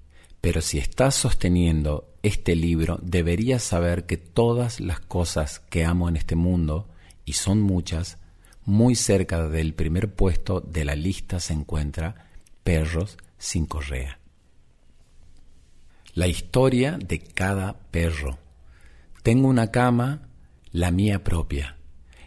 pero 0.41 0.61
si 0.61 0.79
estás 0.79 1.15
sosteniendo 1.15 2.13
este 2.25 2.57
libro, 2.57 2.99
deberías 3.01 3.63
saber 3.63 4.07
que 4.07 4.17
todas 4.17 4.81
las 4.81 4.99
cosas 4.99 5.61
que 5.61 5.85
amo 5.85 6.09
en 6.09 6.17
este 6.17 6.35
mundo, 6.35 6.89
y 7.25 7.35
son 7.35 7.61
muchas, 7.61 8.19
muy 8.65 8.97
cerca 8.97 9.49
del 9.49 9.73
primer 9.75 10.15
puesto 10.17 10.61
de 10.61 10.85
la 10.85 10.97
lista 10.97 11.39
se 11.39 11.53
encuentra 11.53 12.27
Perros 12.65 13.19
sin 13.39 13.67
correa. 13.67 14.19
La 16.13 16.27
historia 16.27 16.99
de 16.99 17.21
cada 17.21 17.79
perro. 17.93 18.41
Tengo 19.23 19.47
una 19.47 19.71
cama, 19.71 20.29
la 20.73 20.91
mía 20.91 21.23
propia. 21.23 21.77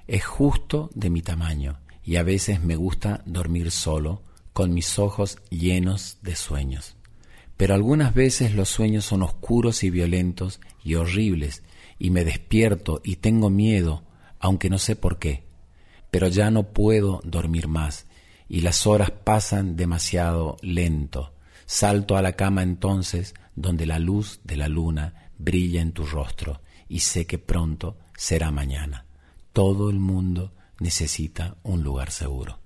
Es 0.07 0.23
justo 0.23 0.89
de 0.95 1.10
mi 1.10 1.21
tamaño 1.21 1.79
y 2.01 2.15
a 2.15 2.23
veces 2.23 2.63
me 2.63 2.77
gusta 2.77 3.23
dormir 3.25 3.71
solo, 3.71 4.21
con 4.57 4.73
mis 4.73 4.97
ojos 4.97 5.37
llenos 5.51 6.17
de 6.23 6.35
sueños. 6.35 6.95
Pero 7.57 7.75
algunas 7.75 8.15
veces 8.15 8.55
los 8.55 8.69
sueños 8.69 9.05
son 9.05 9.21
oscuros 9.21 9.83
y 9.83 9.91
violentos 9.91 10.59
y 10.83 10.95
horribles, 10.95 11.61
y 11.99 12.09
me 12.09 12.25
despierto 12.25 12.99
y 13.03 13.17
tengo 13.17 13.51
miedo, 13.51 14.03
aunque 14.39 14.71
no 14.71 14.79
sé 14.79 14.95
por 14.95 15.19
qué. 15.19 15.43
Pero 16.09 16.27
ya 16.27 16.49
no 16.49 16.73
puedo 16.73 17.21
dormir 17.23 17.67
más, 17.67 18.07
y 18.49 18.61
las 18.61 18.87
horas 18.87 19.11
pasan 19.11 19.75
demasiado 19.75 20.57
lento. 20.63 21.35
Salto 21.67 22.17
a 22.17 22.23
la 22.23 22.31
cama 22.33 22.63
entonces, 22.63 23.35
donde 23.55 23.85
la 23.85 23.99
luz 23.99 24.39
de 24.43 24.57
la 24.57 24.69
luna 24.69 25.29
brilla 25.37 25.83
en 25.83 25.91
tu 25.91 26.03
rostro, 26.03 26.61
y 26.89 27.01
sé 27.01 27.27
que 27.27 27.37
pronto 27.37 27.99
será 28.17 28.49
mañana. 28.49 29.05
Todo 29.53 29.91
el 29.91 29.99
mundo 29.99 30.55
necesita 30.79 31.57
un 31.61 31.83
lugar 31.83 32.09
seguro. 32.09 32.57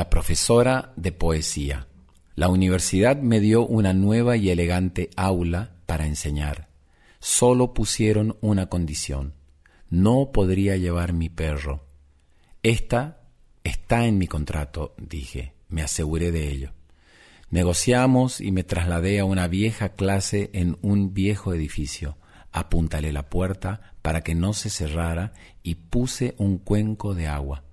La 0.00 0.08
profesora 0.08 0.94
de 0.96 1.12
poesía. 1.12 1.86
La 2.34 2.48
universidad 2.48 3.18
me 3.18 3.38
dio 3.38 3.66
una 3.66 3.92
nueva 3.92 4.38
y 4.38 4.48
elegante 4.48 5.10
aula 5.14 5.72
para 5.84 6.06
enseñar. 6.06 6.70
Solo 7.18 7.74
pusieron 7.74 8.38
una 8.40 8.70
condición. 8.70 9.34
No 9.90 10.32
podría 10.32 10.78
llevar 10.78 11.12
mi 11.12 11.28
perro. 11.28 11.84
Esta 12.62 13.20
está 13.62 14.06
en 14.06 14.16
mi 14.16 14.26
contrato, 14.26 14.94
dije. 14.96 15.52
Me 15.68 15.82
aseguré 15.82 16.32
de 16.32 16.48
ello. 16.48 16.72
Negociamos 17.50 18.40
y 18.40 18.52
me 18.52 18.64
trasladé 18.64 19.20
a 19.20 19.26
una 19.26 19.48
vieja 19.48 19.90
clase 19.90 20.48
en 20.54 20.78
un 20.80 21.12
viejo 21.12 21.52
edificio. 21.52 22.16
Apuntalé 22.52 23.12
la 23.12 23.28
puerta 23.28 23.92
para 24.00 24.22
que 24.22 24.34
no 24.34 24.54
se 24.54 24.70
cerrara 24.70 25.34
y 25.62 25.74
puse 25.74 26.36
un 26.38 26.56
cuenco 26.56 27.14
de 27.14 27.26
agua. 27.26 27.64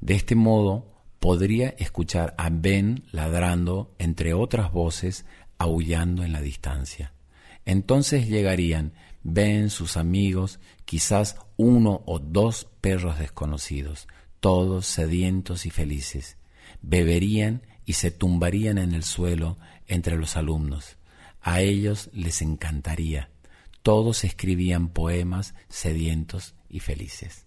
De 0.00 0.14
este 0.14 0.34
modo 0.34 0.89
podría 1.20 1.68
escuchar 1.78 2.34
a 2.38 2.48
Ben 2.50 3.04
ladrando 3.12 3.94
entre 3.98 4.34
otras 4.34 4.72
voces, 4.72 5.26
aullando 5.58 6.24
en 6.24 6.32
la 6.32 6.40
distancia. 6.40 7.12
Entonces 7.64 8.26
llegarían 8.26 8.94
Ben, 9.22 9.68
sus 9.68 9.98
amigos, 9.98 10.60
quizás 10.86 11.36
uno 11.58 12.02
o 12.06 12.18
dos 12.18 12.66
perros 12.80 13.18
desconocidos, 13.18 14.08
todos 14.40 14.86
sedientos 14.86 15.66
y 15.66 15.70
felices. 15.70 16.38
Beberían 16.80 17.62
y 17.84 17.92
se 17.92 18.10
tumbarían 18.10 18.78
en 18.78 18.94
el 18.94 19.04
suelo 19.04 19.58
entre 19.86 20.16
los 20.16 20.36
alumnos. 20.36 20.96
A 21.42 21.60
ellos 21.60 22.08
les 22.14 22.40
encantaría. 22.40 23.30
Todos 23.82 24.24
escribían 24.24 24.88
poemas 24.88 25.54
sedientos 25.68 26.54
y 26.70 26.80
felices. 26.80 27.46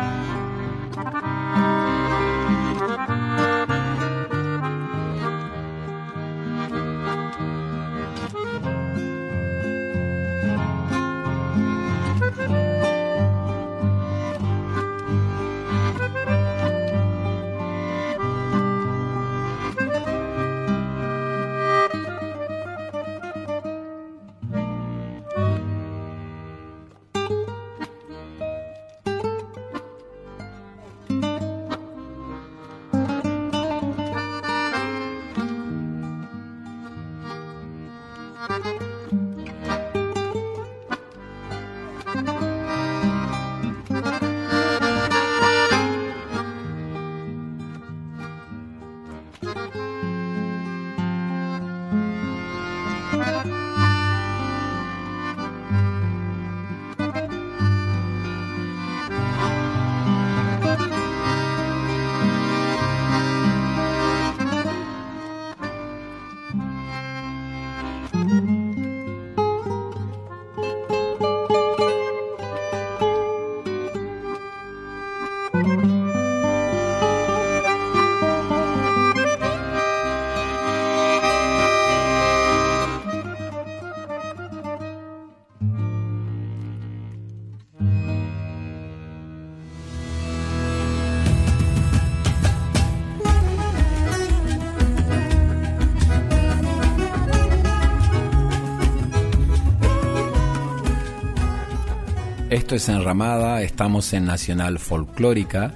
Esto 102.61 102.75
es 102.75 102.89
Enramada, 102.89 103.63
estamos 103.63 104.13
en 104.13 104.25
Nacional 104.25 104.77
Folclórica. 104.77 105.73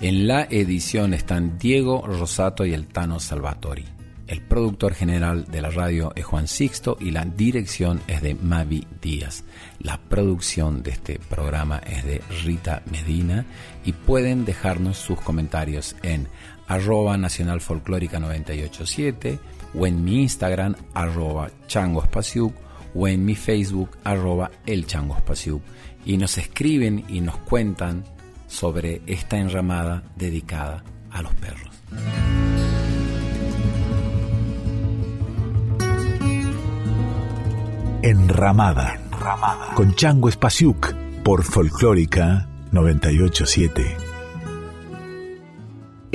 En 0.00 0.26
la 0.26 0.42
edición 0.42 1.14
están 1.14 1.58
Diego 1.58 2.04
Rosato 2.04 2.66
y 2.66 2.74
el 2.74 2.88
Tano 2.88 3.20
Salvatori. 3.20 3.84
El 4.26 4.42
productor 4.42 4.94
general 4.94 5.44
de 5.44 5.62
la 5.62 5.70
radio 5.70 6.12
es 6.16 6.24
Juan 6.24 6.48
Sixto 6.48 6.96
y 7.00 7.12
la 7.12 7.24
dirección 7.24 8.00
es 8.08 8.20
de 8.20 8.34
Mavi 8.34 8.84
Díaz. 9.00 9.44
La 9.78 9.96
producción 9.96 10.82
de 10.82 10.90
este 10.90 11.20
programa 11.20 11.78
es 11.78 12.04
de 12.04 12.20
Rita 12.42 12.82
Medina 12.90 13.46
y 13.84 13.92
pueden 13.92 14.44
dejarnos 14.44 14.98
sus 14.98 15.20
comentarios 15.20 15.94
en 16.02 16.26
arroba 16.66 17.16
nacional 17.16 17.60
folclórica 17.60 18.18
987 18.18 19.38
o 19.72 19.86
en 19.86 20.04
mi 20.04 20.22
Instagram 20.22 20.74
arroba 20.94 21.52
o 22.94 23.08
en 23.08 23.24
mi 23.24 23.34
Facebook 23.34 23.90
arroba 24.04 24.50
el 24.66 24.86
y 26.04 26.16
nos 26.16 26.38
escriben 26.38 27.04
y 27.08 27.20
nos 27.20 27.36
cuentan 27.38 28.04
sobre 28.46 29.02
esta 29.06 29.38
enramada 29.38 30.02
dedicada 30.16 30.84
a 31.10 31.22
los 31.22 31.34
perros. 31.34 31.70
Enramada, 38.02 39.00
con 39.74 39.94
Chango 39.94 40.28
Espasiuk 40.28 40.92
por 41.24 41.42
Folclórica 41.42 42.48
987. 42.70 43.96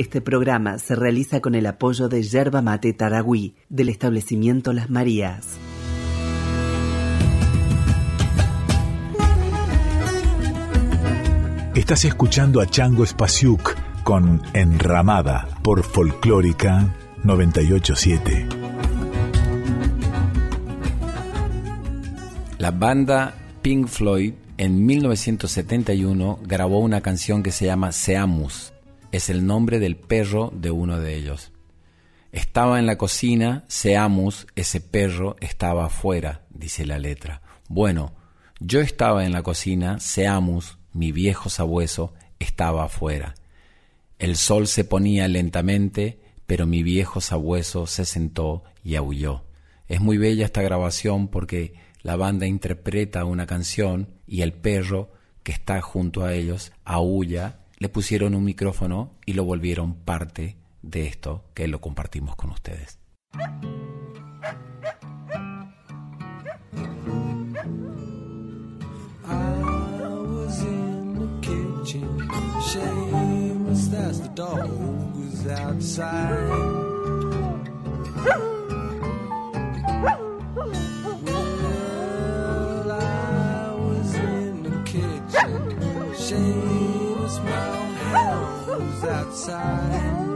Este 0.00 0.22
programa 0.22 0.78
se 0.78 0.94
realiza 0.94 1.40
con 1.40 1.54
el 1.54 1.66
apoyo 1.66 2.08
de 2.08 2.22
Yerba 2.22 2.62
Mate 2.62 2.94
Taragüí 2.94 3.54
del 3.68 3.90
establecimiento 3.90 4.72
Las 4.72 4.88
Marías. 4.88 5.59
Estás 11.80 12.04
escuchando 12.04 12.60
a 12.60 12.66
Chango 12.66 13.06
Spasiuk 13.06 13.74
con 14.04 14.42
Enramada 14.52 15.48
por 15.62 15.82
Folclórica 15.82 16.94
987. 17.24 18.46
La 22.58 22.70
banda 22.70 23.34
Pink 23.62 23.88
Floyd 23.88 24.34
en 24.58 24.84
1971 24.84 26.40
grabó 26.42 26.80
una 26.80 27.00
canción 27.00 27.42
que 27.42 27.50
se 27.50 27.64
llama 27.64 27.92
Seamus. 27.92 28.74
Es 29.10 29.30
el 29.30 29.46
nombre 29.46 29.78
del 29.78 29.96
perro 29.96 30.52
de 30.54 30.70
uno 30.70 31.00
de 31.00 31.16
ellos. 31.16 31.50
Estaba 32.30 32.78
en 32.78 32.84
la 32.84 32.98
cocina, 32.98 33.64
Seamus, 33.68 34.46
ese 34.54 34.82
perro 34.82 35.36
estaba 35.40 35.86
afuera, 35.86 36.42
dice 36.50 36.84
la 36.84 36.98
letra. 36.98 37.40
Bueno, 37.70 38.12
yo 38.58 38.80
estaba 38.80 39.24
en 39.24 39.32
la 39.32 39.42
cocina, 39.42 39.98
Seamus, 39.98 40.76
mi 40.92 41.12
viejo 41.12 41.48
sabueso 41.50 42.14
estaba 42.38 42.84
afuera. 42.84 43.34
El 44.18 44.36
sol 44.36 44.66
se 44.66 44.84
ponía 44.84 45.28
lentamente, 45.28 46.20
pero 46.46 46.66
mi 46.66 46.82
viejo 46.82 47.20
sabueso 47.20 47.86
se 47.86 48.04
sentó 48.04 48.64
y 48.82 48.96
aulló. 48.96 49.44
Es 49.88 50.00
muy 50.00 50.18
bella 50.18 50.44
esta 50.44 50.62
grabación 50.62 51.28
porque 51.28 51.74
la 52.02 52.16
banda 52.16 52.46
interpreta 52.46 53.24
una 53.24 53.46
canción 53.46 54.08
y 54.26 54.42
el 54.42 54.52
perro 54.52 55.10
que 55.42 55.52
está 55.52 55.80
junto 55.80 56.24
a 56.24 56.34
ellos 56.34 56.72
aulla, 56.84 57.60
le 57.78 57.88
pusieron 57.88 58.34
un 58.34 58.44
micrófono 58.44 59.14
y 59.24 59.32
lo 59.32 59.44
volvieron 59.44 59.94
parte 59.94 60.56
de 60.82 61.06
esto 61.06 61.44
que 61.54 61.66
lo 61.68 61.80
compartimos 61.80 62.36
con 62.36 62.50
ustedes. 62.50 62.98
Shame 71.90 73.66
is 73.68 73.90
that's 73.90 74.20
the 74.20 74.28
dog 74.28 74.60
who's 74.60 75.44
outside. 75.48 76.48
Well, 81.66 82.92
I 82.92 83.74
was 83.74 84.14
in 84.14 84.62
the 84.62 84.70
kitchen. 84.84 86.14
Shame 86.14 87.24
is 87.24 87.40
my 87.40 87.50
house 88.12 88.66
who's 88.66 89.04
outside. 89.04 90.28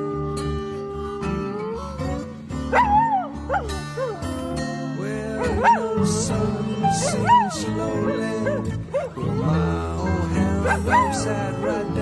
Well, 4.99 6.05
sinks 6.05 7.59
slowly 7.59 8.35
roadside 10.85 11.59
right 11.64 11.94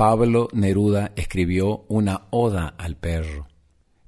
Pablo 0.00 0.48
Neruda 0.54 1.12
escribió 1.14 1.84
una 1.88 2.22
oda 2.30 2.74
al 2.78 2.96
perro. 2.96 3.48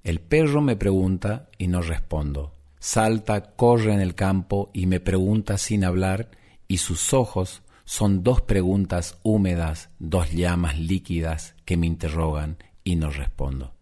El 0.03 0.21
perro 0.23 0.63
me 0.63 0.75
pregunta 0.75 1.51
y 1.59 1.67
no 1.67 1.83
respondo. 1.83 2.55
Salta, 2.79 3.55
corre 3.57 3.93
en 3.93 4.01
el 4.01 4.15
campo 4.15 4.71
y 4.73 4.87
me 4.87 5.01
pregunta 5.01 5.59
sin 5.59 5.85
hablar 5.85 6.31
y 6.67 6.79
sus 6.79 7.13
ojos 7.13 7.61
son 7.85 8.23
dos 8.23 8.41
preguntas 8.41 9.19
húmedas, 9.23 9.91
dos 9.99 10.33
llamas 10.33 10.79
líquidas 10.79 11.57
que 11.67 11.77
me 11.77 11.89
interrogan 11.89 12.57
y 12.85 12.97
no 12.97 13.11
respondo. 13.11 13.75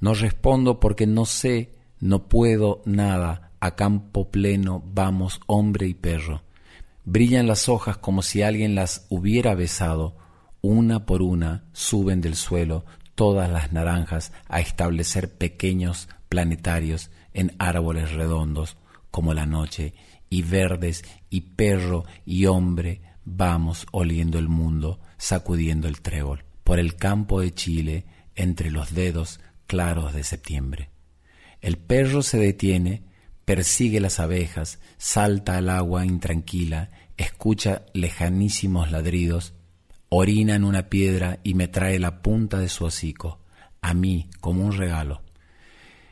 No 0.00 0.14
respondo 0.14 0.80
porque 0.80 1.06
no 1.06 1.24
sé, 1.24 1.76
no 2.00 2.26
puedo 2.26 2.82
nada, 2.84 3.52
a 3.60 3.76
campo 3.76 4.28
pleno 4.28 4.82
vamos 4.92 5.38
hombre 5.46 5.86
y 5.86 5.94
perro. 5.94 6.42
Brillan 7.04 7.46
las 7.46 7.68
hojas 7.68 7.96
como 7.96 8.22
si 8.22 8.42
alguien 8.42 8.74
las 8.74 9.06
hubiera 9.08 9.54
besado, 9.54 10.16
una 10.60 11.06
por 11.06 11.22
una 11.22 11.64
suben 11.72 12.20
del 12.20 12.34
suelo 12.34 12.84
todas 13.14 13.50
las 13.50 13.72
naranjas 13.72 14.32
a 14.48 14.60
establecer 14.60 15.32
pequeños 15.36 16.08
planetarios 16.28 17.10
en 17.32 17.54
árboles 17.58 18.12
redondos 18.12 18.76
como 19.10 19.34
la 19.34 19.46
noche, 19.46 19.94
y 20.30 20.42
verdes, 20.42 21.04
y 21.30 21.40
perro, 21.40 22.04
y 22.24 22.46
hombre, 22.46 23.00
vamos 23.24 23.86
oliendo 23.92 24.38
el 24.38 24.48
mundo, 24.48 25.00
sacudiendo 25.16 25.88
el 25.88 26.00
trébol, 26.00 26.44
por 26.64 26.78
el 26.78 26.96
campo 26.96 27.40
de 27.40 27.52
Chile, 27.54 28.04
entre 28.34 28.70
los 28.70 28.94
dedos 28.94 29.40
claros 29.66 30.14
de 30.14 30.22
septiembre. 30.22 30.90
El 31.60 31.76
perro 31.76 32.22
se 32.22 32.38
detiene, 32.38 33.02
persigue 33.44 34.00
las 34.00 34.20
abejas, 34.20 34.78
salta 34.96 35.56
al 35.56 35.70
agua 35.70 36.06
intranquila, 36.06 36.90
escucha 37.16 37.82
lejanísimos 37.94 38.92
ladridos, 38.92 39.54
orina 40.08 40.54
en 40.54 40.64
una 40.64 40.88
piedra 40.88 41.38
y 41.42 41.54
me 41.54 41.68
trae 41.68 41.98
la 41.98 42.22
punta 42.22 42.58
de 42.58 42.68
su 42.68 42.84
hocico, 42.84 43.40
a 43.80 43.94
mí 43.94 44.28
como 44.40 44.64
un 44.64 44.72
regalo. 44.72 45.22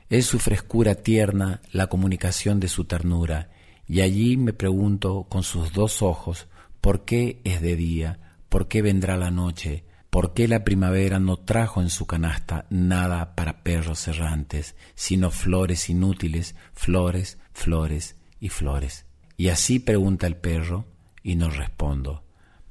Es 0.09 0.26
su 0.26 0.38
frescura 0.38 0.94
tierna 0.94 1.61
la 1.72 1.88
comunicación 1.88 2.61
de 2.61 2.68
su 2.68 2.85
ternura, 2.85 3.50
y 3.88 4.00
allí 4.00 4.37
me 4.37 4.52
pregunto 4.52 5.26
con 5.28 5.42
sus 5.42 5.72
dos 5.72 6.02
ojos 6.02 6.46
por 6.80 7.04
qué 7.04 7.40
es 7.44 7.61
de 7.61 7.76
día, 7.76 8.18
por 8.48 8.68
qué 8.68 8.82
vendrá 8.82 9.16
la 9.16 9.30
noche, 9.30 9.85
por 10.11 10.32
qué 10.32 10.48
la 10.48 10.64
primavera 10.64 11.18
no 11.18 11.37
trajo 11.37 11.80
en 11.82 11.90
su 11.90 12.06
canasta 12.06 12.66
nada 12.70 13.35
para 13.35 13.62
perros 13.62 14.06
errantes, 14.09 14.76
sino 14.94 15.30
flores 15.30 15.90
inútiles, 15.90 16.54
flores, 16.72 17.38
flores 17.52 18.16
y 18.40 18.48
flores. 18.48 19.06
Y 19.37 19.48
así 19.48 19.78
pregunta 19.78 20.26
el 20.26 20.37
perro, 20.37 20.87
y 21.22 21.35
no 21.37 21.50
respondo. 21.50 22.25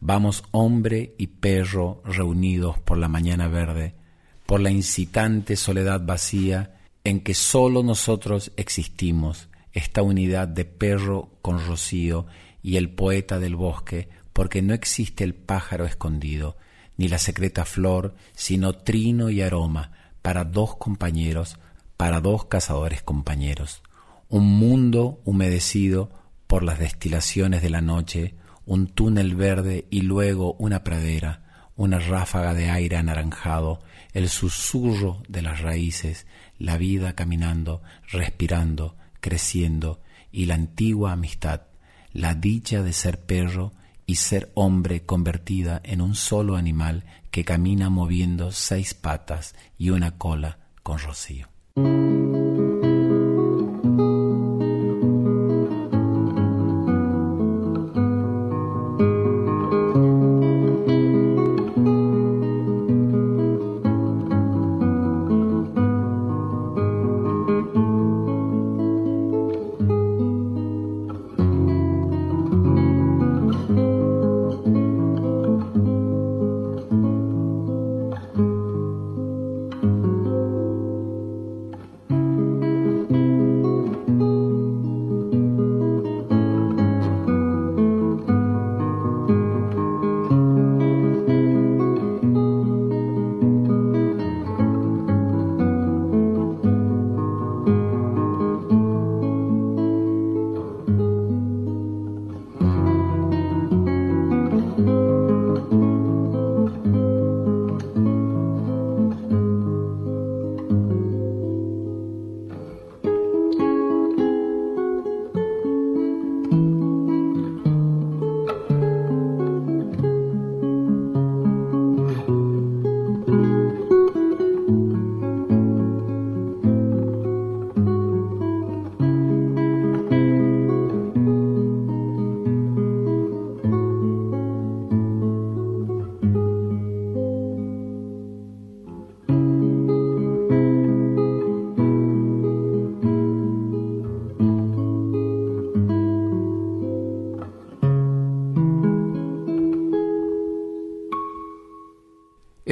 Vamos 0.08 0.44
hombre 0.52 1.16
y 1.18 1.26
perro 1.26 2.04
reunidos 2.06 2.78
por 2.78 3.00
la 3.00 3.08
mañana 3.08 3.48
verde, 3.48 3.96
por 4.46 4.60
la 4.60 4.70
incitante 4.70 5.56
soledad 5.56 6.06
vacía 6.06 6.76
en 7.04 7.22
que 7.22 7.34
sólo 7.34 7.82
nosotros 7.82 8.52
existimos, 8.56 9.50
esta 9.74 10.04
unidad 10.04 10.48
de 10.48 10.64
perro 10.64 11.32
con 11.42 11.66
rocío 11.66 12.28
y 12.62 12.78
el 12.78 12.92
poeta 12.92 13.40
del 13.40 13.56
bosque, 13.56 14.08
porque 14.32 14.62
no 14.62 14.76
existe 14.76 15.24
el 15.24 15.34
pájaro 15.34 15.86
escondido, 15.86 16.56
ni 16.98 17.08
la 17.08 17.18
secreta 17.18 17.66
flor, 17.66 18.14
sino 18.34 18.74
trino 18.74 19.32
y 19.32 19.42
aroma, 19.42 19.92
para 20.22 20.44
dos 20.44 20.76
compañeros, 20.76 21.58
para 21.98 22.22
dos 22.22 22.46
cazadores 22.46 23.02
compañeros. 23.02 23.82
Un 24.30 24.46
mundo 24.46 25.20
humedecido 25.26 26.12
por 26.46 26.62
las 26.62 26.78
destilaciones 26.78 27.64
de 27.64 27.72
la 27.72 27.82
noche, 27.82 28.36
un 28.66 28.88
túnel 28.88 29.36
verde 29.36 29.88
y 29.90 30.02
luego 30.02 30.54
una 30.54 30.84
pradera, 30.84 31.70
una 31.76 32.00
ráfaga 32.00 32.54
de 32.54 32.70
aire 32.70 32.98
anaranjado, 32.98 33.82
el 34.14 34.30
susurro 34.30 35.22
de 35.28 35.42
las 35.42 35.62
raíces, 35.62 36.26
la 36.58 36.78
vida 36.78 37.14
caminando, 37.14 37.82
respirando, 38.12 38.96
creciendo 39.20 40.02
y 40.32 40.46
la 40.46 40.56
antigua 40.56 41.12
amistad, 41.12 41.64
la 42.14 42.34
dicha 42.34 42.82
de 42.82 42.94
ser 42.94 43.20
perro 43.20 43.74
y 44.06 44.16
ser 44.16 44.52
hombre 44.54 45.06
convertida 45.06 45.82
en 45.84 46.02
un 46.02 46.16
solo 46.16 46.56
animal 46.56 47.04
que 47.32 47.44
camina 47.44 47.90
moviendo 47.90 48.52
seis 48.52 48.94
patas 48.94 49.56
y 49.78 49.90
una 49.90 50.18
cola 50.18 50.60
con 50.84 51.00
rocío. 51.00 51.50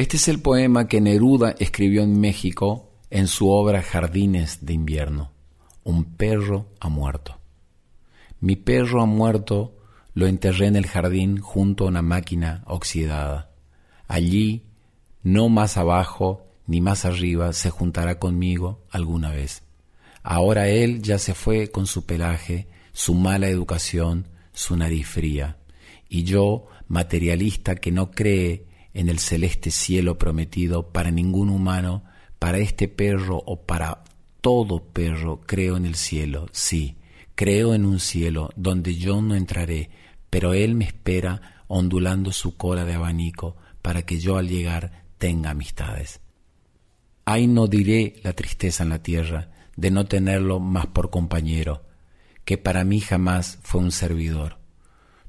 Este 0.04 0.18
es 0.18 0.28
el 0.28 0.42
poema 0.42 0.90
que 0.90 1.00
Neruda 1.00 1.56
escribió 1.60 2.04
en 2.04 2.20
México 2.20 2.92
en 3.10 3.30
su 3.30 3.50
obra 3.50 3.82
Jardines 3.82 4.66
de 4.66 4.74
invierno. 4.74 5.32
Un 5.86 6.04
perro 6.04 6.66
ha 6.82 6.90
muerto. 6.90 7.40
Mi 8.42 8.58
perro 8.58 9.02
ha 9.02 9.06
muerto, 9.06 9.78
lo 10.14 10.28
enterré 10.28 10.68
en 10.68 10.76
el 10.76 10.88
jardín 10.88 11.38
junto 11.38 11.86
a 11.86 11.88
una 11.88 12.02
máquina 12.02 12.66
oxidada. 12.68 13.52
Allí, 14.10 14.66
no 15.24 15.48
más 15.48 15.78
abajo 15.78 16.48
ni 16.68 16.82
más 16.82 17.06
arriba, 17.06 17.54
se 17.54 17.70
juntará 17.70 18.20
conmigo 18.20 18.84
alguna 18.92 19.32
vez. 19.32 19.64
Ahora 20.22 20.68
él 20.68 21.02
ya 21.02 21.18
se 21.18 21.34
fue 21.34 21.72
con 21.72 21.88
su 21.88 22.06
pelaje, 22.06 22.68
su 22.92 23.14
mala 23.14 23.48
educación, 23.48 24.28
su 24.52 24.76
nariz 24.76 25.08
fría. 25.08 25.60
Y 26.10 26.26
yo, 26.26 26.68
materialista 26.90 27.76
que 27.76 27.94
no 27.94 28.12
cree 28.12 28.73
en 28.94 29.10
el 29.10 29.20
celeste 29.20 29.72
cielo 29.72 30.18
prometido 30.18 30.92
para 30.92 31.12
ningún 31.12 31.50
humano, 31.50 32.04
para 32.40 32.60
este 32.60 32.88
perro 32.88 33.42
o 33.46 33.62
para 33.62 34.04
todo 34.42 34.84
perro, 34.84 35.42
creo 35.46 35.78
en 35.78 35.86
el 35.86 35.96
cielo, 35.96 36.48
sí, 36.52 36.98
creo 37.36 37.74
en 37.74 37.86
un 37.86 38.00
cielo 38.00 38.50
donde 38.56 38.96
yo 38.96 39.22
no 39.22 39.36
entraré, 39.36 39.90
pero 40.30 40.54
él 40.54 40.76
me 40.76 40.86
espera 40.86 41.64
ondulando 41.68 42.32
su 42.32 42.58
cola 42.58 42.86
de 42.86 42.94
abanico 42.94 43.56
para 43.82 44.04
que 44.04 44.20
yo 44.20 44.38
al 44.38 44.48
llegar 44.48 45.06
tenga 45.18 45.52
amistades. 45.52 46.20
Ay, 47.26 47.48
no 47.48 47.68
diré 47.68 48.16
la 48.24 48.34
tristeza 48.34 48.84
en 48.84 48.90
la 48.90 49.02
tierra 49.02 49.50
de 49.76 49.92
no 49.92 50.06
tenerlo 50.06 50.60
más 50.60 50.88
por 50.88 51.10
compañero, 51.10 51.84
que 52.46 52.58
para 52.58 52.84
mí 52.84 53.00
jamás 53.00 53.60
fue 53.64 53.82
un 53.82 53.92
servidor. 53.92 54.58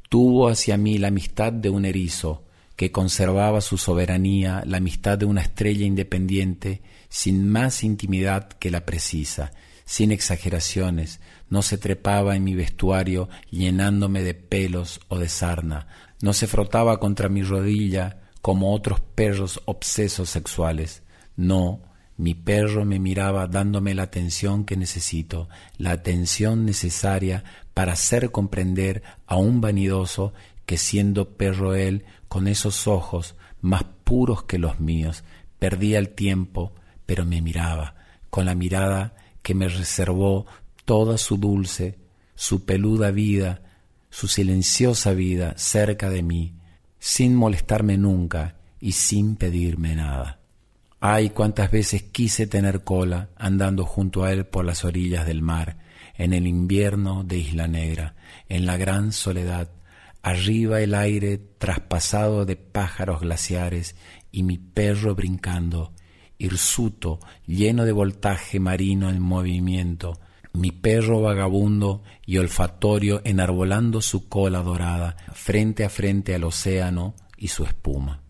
Tuvo 0.09 0.49
hacia 0.49 0.77
mí 0.77 0.99
la 0.99 1.09
amistad 1.09 1.53
de 1.53 1.71
un 1.71 1.85
erizo, 1.85 2.45
que 2.77 2.91
conservaba 2.91 3.61
su 3.61 3.79
soberanía, 3.79 4.63
la 4.67 4.79
amistad 4.79 5.19
de 5.19 5.27
una 5.27 5.43
estrella 5.43 5.85
independiente, 5.85 6.83
sin 7.09 7.49
más 7.49 7.85
intimidad 7.85 8.49
que 8.49 8.71
la 8.71 8.85
precisa, 8.85 9.53
sin 9.85 10.11
exageraciones, 10.11 11.21
no 11.49 11.63
se 11.63 11.79
trepaba 11.79 12.35
en 12.37 12.45
mi 12.45 12.55
vestuario 12.55 13.29
llenándome 13.51 14.23
de 14.23 14.35
pelos 14.35 15.01
o 15.09 15.19
de 15.19 15.29
sarna, 15.29 15.87
no 16.21 16.33
se 16.33 16.47
frotaba 16.47 16.99
contra 16.99 17.29
mi 17.29 17.43
rodilla 17.43 18.23
como 18.41 18.75
otros 18.75 19.01
perros 19.01 19.61
obsesos 19.67 20.31
sexuales, 20.31 21.03
no, 21.37 21.83
mi 22.17 22.35
perro 22.35 22.85
me 22.85 22.99
miraba 22.99 23.47
dándome 23.47 23.95
la 23.95 24.05
atención 24.05 24.65
que 24.65 24.77
necesito, 24.77 25.49
la 25.79 25.93
atención 25.93 26.65
necesaria 26.65 27.45
para 27.75 27.95
hacer 27.95 28.31
comprender 28.31 29.03
a 29.27 29.37
un 29.37 29.61
vanidoso 29.61 30.33
que 30.65 30.79
siendo 30.79 31.37
perro 31.37 31.75
él, 31.75 32.05
con 32.35 32.49
esos 32.49 32.89
ojos 32.89 33.37
más 33.61 33.85
puros 34.03 34.43
que 34.43 34.59
los 34.59 34.81
míos, 34.81 35.23
perdía 35.61 36.01
el 36.01 36.09
tiempo, 36.09 36.73
pero 37.07 37.25
me 37.25 37.41
miraba, 37.41 37.95
con 38.29 38.45
la 38.45 38.57
mirada 38.57 39.15
que 39.41 39.55
me 39.55 39.69
reservó 39.69 40.45
toda 40.85 41.17
su 41.17 41.37
dulce, 41.37 41.97
su 42.35 42.65
peluda 42.65 43.13
vida, 43.13 43.63
su 44.11 44.27
silenciosa 44.27 45.13
vida 45.13 45.55
cerca 45.57 46.11
de 46.11 46.25
mí, 46.25 46.57
sin 46.99 47.37
molestarme 47.37 47.99
nunca 47.99 48.57
y 48.81 48.91
sin 48.91 49.37
pedirme 49.37 49.95
nada. 49.95 50.41
Ay, 50.99 51.31
cuántas 51.31 51.71
veces 51.71 52.03
quise 52.03 52.49
tener 52.49 52.83
cola 52.83 53.29
andando 53.37 53.85
junto 53.85 54.25
a 54.25 54.33
él 54.33 54.45
por 54.45 54.65
las 54.65 54.85
orillas 54.85 55.25
del 55.25 55.41
mar, 55.41 55.79
en 56.17 56.33
el 56.33 56.49
invierno 56.49 57.23
de 57.23 57.39
Isla 57.39 57.69
Negra, 57.69 58.17
en 58.49 58.67
la 58.67 58.77
gran 58.77 59.13
soledad, 59.13 59.69
arriba 60.25 60.81
el 60.81 60.95
aire 60.95 61.37
traspasado 61.37 62.47
de 62.47 62.57
pájaros 62.57 63.21
glaciares 63.21 63.95
y 64.33 64.43
mi 64.43 64.57
perro 64.57 65.15
brincando, 65.15 65.93
hirsuto, 66.39 67.21
lleno 67.47 67.85
de 67.85 67.93
voltaje 67.93 68.59
marino 68.59 69.11
en 69.11 69.21
movimiento, 69.21 70.19
mi 70.55 70.71
perro 70.71 71.21
vagabundo 71.21 72.03
y 72.25 72.39
olfatorio 72.39 73.21
enarbolando 73.25 74.01
su 74.01 74.27
cola 74.27 74.63
dorada 74.63 75.15
frente 75.35 75.85
a 75.85 75.91
frente 75.91 76.35
al 76.35 76.45
océano 76.45 77.15
y 77.37 77.49
su 77.49 77.65
espuma. 77.65 78.23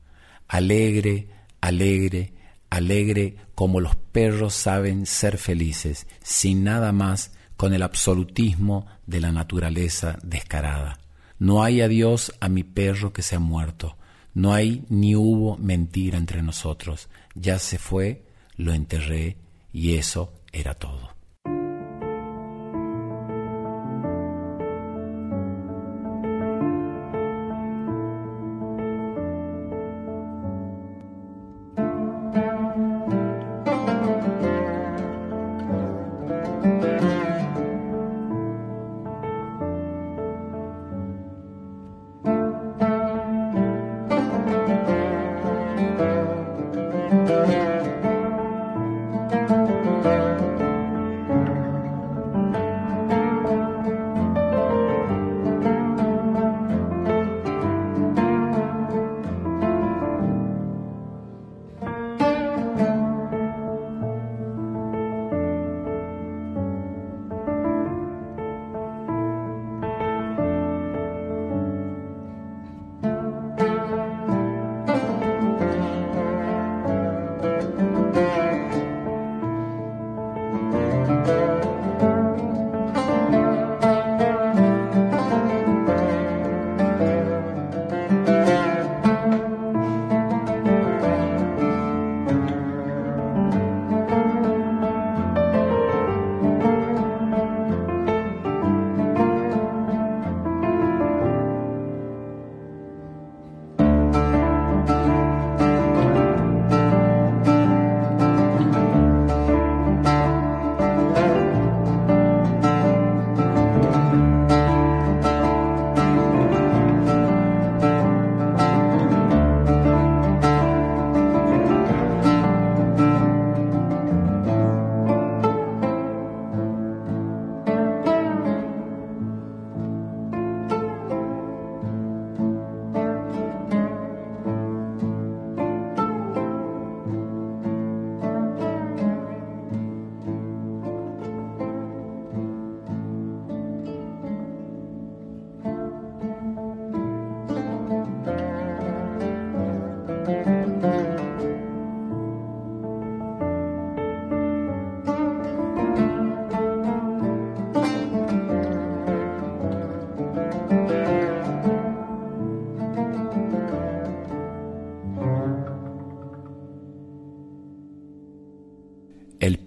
Alegre, 0.49 1.29
alegre, 1.61 2.33
alegre 2.71 3.37
como 3.55 3.79
los 3.79 3.95
perros 3.95 4.53
saben 4.55 5.07
ser 5.07 5.39
felices, 5.39 6.09
sin 6.25 6.65
nada 6.65 6.91
más, 6.91 7.35
con 7.57 7.73
el 7.73 7.85
absolutismo 7.85 8.87
de 9.07 9.21
la 9.21 9.31
naturaleza 9.31 10.19
descarada. 10.25 10.99
No 11.39 11.63
hay 11.63 11.81
adiós 11.81 12.33
a 12.41 12.49
mi 12.49 12.63
perro 12.63 13.13
que 13.13 13.23
se 13.23 13.37
ha 13.37 13.41
muerto, 13.41 13.97
no 14.35 14.53
hay 14.53 14.85
ni 14.89 15.15
hubo 15.17 15.57
mentira 15.57 16.19
entre 16.19 16.43
nosotros, 16.43 17.09
ya 17.35 17.59
se 17.59 17.79
fue, 17.79 18.25
lo 18.57 18.73
enterré 18.73 19.37
y 19.73 19.95
eso 19.95 20.33
era 20.53 20.75
todo. 20.75 21.14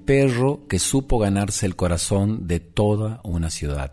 Perro 0.08 0.66
que 0.70 0.80
supo 0.80 1.20
ganarse 1.20 1.66
el 1.66 1.76
corazón 1.76 2.47
de 2.47 2.62
toda 2.62 3.20
una 3.26 3.49
ciudad. 3.49 3.91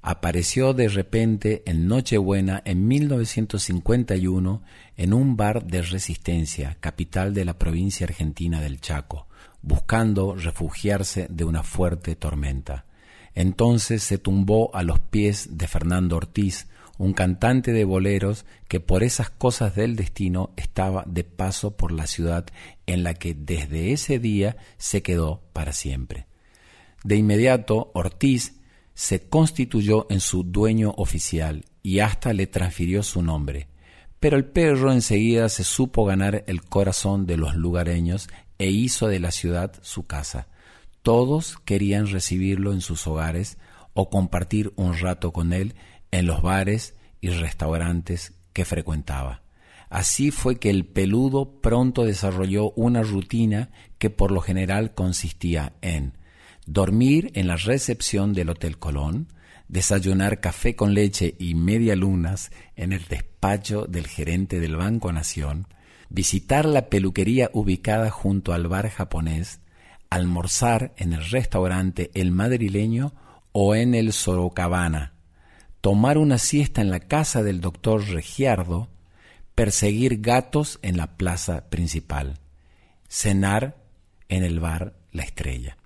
Apareció 0.00 0.72
de 0.72 0.88
repente 0.88 1.62
en 1.66 1.86
Nochebuena 1.86 2.62
en 2.64 2.88
1951 2.88 4.62
en 4.96 5.12
un 5.12 5.36
bar 5.36 5.66
de 5.66 5.82
Resistencia, 5.82 6.78
capital 6.80 7.34
de 7.34 7.44
la 7.44 7.58
provincia 7.58 8.06
argentina 8.06 8.62
del 8.62 8.80
Chaco, 8.80 9.26
buscando 9.60 10.34
refugiarse 10.34 11.26
de 11.28 11.44
una 11.44 11.62
fuerte 11.62 12.16
tormenta. 12.16 12.86
Entonces 13.34 14.02
se 14.02 14.16
tumbó 14.16 14.74
a 14.74 14.82
los 14.82 14.98
pies 14.98 15.58
de 15.58 15.68
Fernando 15.68 16.16
Ortiz, 16.16 16.68
un 17.00 17.14
cantante 17.14 17.72
de 17.72 17.84
boleros 17.84 18.44
que 18.68 18.78
por 18.78 19.02
esas 19.02 19.30
cosas 19.30 19.74
del 19.74 19.96
destino 19.96 20.50
estaba 20.58 21.02
de 21.06 21.24
paso 21.24 21.74
por 21.74 21.92
la 21.92 22.06
ciudad 22.06 22.44
en 22.84 23.04
la 23.04 23.14
que 23.14 23.32
desde 23.32 23.92
ese 23.92 24.18
día 24.18 24.58
se 24.76 25.02
quedó 25.02 25.40
para 25.54 25.72
siempre. 25.72 26.26
De 27.02 27.16
inmediato, 27.16 27.90
Ortiz 27.94 28.60
se 28.92 29.18
constituyó 29.18 30.08
en 30.10 30.20
su 30.20 30.44
dueño 30.44 30.92
oficial 30.98 31.64
y 31.82 32.00
hasta 32.00 32.34
le 32.34 32.46
transfirió 32.46 33.02
su 33.02 33.22
nombre. 33.22 33.68
Pero 34.20 34.36
el 34.36 34.44
perro 34.44 34.92
enseguida 34.92 35.48
se 35.48 35.64
supo 35.64 36.04
ganar 36.04 36.44
el 36.48 36.60
corazón 36.60 37.24
de 37.24 37.38
los 37.38 37.54
lugareños 37.54 38.28
e 38.58 38.66
hizo 38.66 39.08
de 39.08 39.20
la 39.20 39.30
ciudad 39.30 39.72
su 39.80 40.06
casa. 40.06 40.48
Todos 41.00 41.56
querían 41.64 42.08
recibirlo 42.08 42.74
en 42.74 42.82
sus 42.82 43.06
hogares 43.06 43.56
o 43.94 44.10
compartir 44.10 44.74
un 44.76 44.98
rato 44.98 45.32
con 45.32 45.54
él 45.54 45.74
en 46.10 46.26
los 46.26 46.42
bares 46.42 46.94
y 47.20 47.30
restaurantes 47.30 48.34
que 48.52 48.64
frecuentaba. 48.64 49.42
Así 49.88 50.30
fue 50.30 50.58
que 50.58 50.70
el 50.70 50.86
peludo 50.86 51.60
pronto 51.60 52.04
desarrolló 52.04 52.70
una 52.72 53.02
rutina 53.02 53.70
que 53.98 54.08
por 54.08 54.30
lo 54.30 54.40
general 54.40 54.94
consistía 54.94 55.72
en 55.82 56.16
dormir 56.66 57.32
en 57.34 57.48
la 57.48 57.56
recepción 57.56 58.32
del 58.32 58.50
Hotel 58.50 58.78
Colón, 58.78 59.28
desayunar 59.66 60.40
café 60.40 60.76
con 60.76 60.94
leche 60.94 61.34
y 61.38 61.56
media 61.56 61.96
lunas 61.96 62.52
en 62.76 62.92
el 62.92 63.04
despacho 63.06 63.86
del 63.86 64.06
gerente 64.06 64.60
del 64.60 64.76
Banco 64.76 65.12
Nación, 65.12 65.66
visitar 66.08 66.66
la 66.66 66.88
peluquería 66.88 67.50
ubicada 67.52 68.10
junto 68.10 68.52
al 68.52 68.68
bar 68.68 68.88
japonés, 68.88 69.60
almorzar 70.10 70.92
en 70.96 71.12
el 71.12 71.24
restaurante 71.30 72.10
El 72.14 72.30
Madrileño 72.30 73.14
o 73.52 73.74
en 73.74 73.94
el 73.94 74.12
Sorocabana, 74.12 75.09
tomar 75.80 76.18
una 76.18 76.38
siesta 76.38 76.80
en 76.80 76.90
la 76.90 77.00
casa 77.00 77.42
del 77.42 77.60
doctor 77.60 78.06
Regiardo, 78.08 78.88
perseguir 79.54 80.20
gatos 80.20 80.78
en 80.82 80.96
la 80.96 81.16
plaza 81.16 81.68
principal, 81.70 82.38
cenar 83.08 83.76
en 84.28 84.44
el 84.44 84.60
bar 84.60 84.94
La 85.12 85.22
Estrella. 85.22 85.76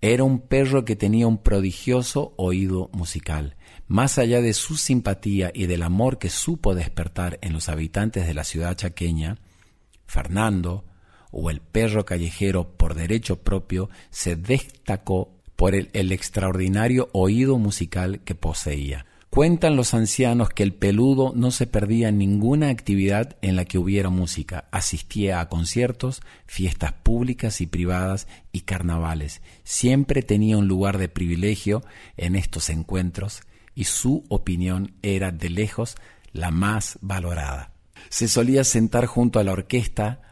Era 0.00 0.24
un 0.24 0.40
perro 0.40 0.84
que 0.84 0.96
tenía 0.96 1.26
un 1.26 1.38
prodigioso 1.38 2.32
oído 2.36 2.88
musical. 2.92 3.56
Más 3.88 4.18
allá 4.18 4.40
de 4.40 4.52
su 4.52 4.76
simpatía 4.76 5.50
y 5.52 5.66
del 5.66 5.82
amor 5.82 6.18
que 6.18 6.30
supo 6.30 6.74
despertar 6.74 7.38
en 7.42 7.52
los 7.52 7.68
habitantes 7.68 8.26
de 8.26 8.34
la 8.34 8.44
ciudad 8.44 8.76
chaqueña, 8.76 9.38
Fernando, 10.06 10.84
o 11.30 11.50
el 11.50 11.60
perro 11.60 12.04
callejero 12.04 12.76
por 12.76 12.94
derecho 12.94 13.42
propio, 13.42 13.90
se 14.10 14.36
destacó 14.36 15.34
por 15.56 15.74
el, 15.74 16.12
extraordinario 16.12 17.08
oído 17.12 17.58
musical 17.58 18.20
que 18.20 18.36
poseía 18.36 19.06
Cuentan 19.30 19.76
los 19.76 19.92
ancianos 19.92 20.48
que 20.48 20.62
el 20.62 20.72
peludo 20.72 21.32
no 21.36 21.50
se 21.50 21.66
perdía 21.66 22.10
ninguna 22.10 22.70
actividad 22.70 23.36
en 23.42 23.56
la 23.56 23.66
que 23.66 23.78
hubiera 23.78 24.08
música. 24.08 24.68
Asistía 24.70 25.40
a 25.40 25.48
conciertos, 25.48 26.22
fiestas 26.46 26.92
públicas 26.92 27.60
y 27.60 27.66
privadas 27.66 28.26
y 28.52 28.62
carnavales. 28.62 29.42
Siempre 29.64 30.22
tenía 30.22 30.56
un 30.56 30.66
lugar 30.66 30.96
de 30.96 31.10
privilegio 31.10 31.84
en 32.16 32.36
estos 32.36 32.70
encuentros 32.70 33.42
y 33.74 33.84
su 33.84 34.24
opinión 34.28 34.94
era 35.02 35.30
de 35.30 35.50
lejos 35.50 35.96
la 36.32 36.50
más 36.50 36.98
valorada. 37.02 37.72
Se 38.08 38.28
solía 38.28 38.64
sentar 38.64 39.04
junto 39.06 39.38
a 39.38 39.44
la 39.44 39.52
orquesta 39.52 40.22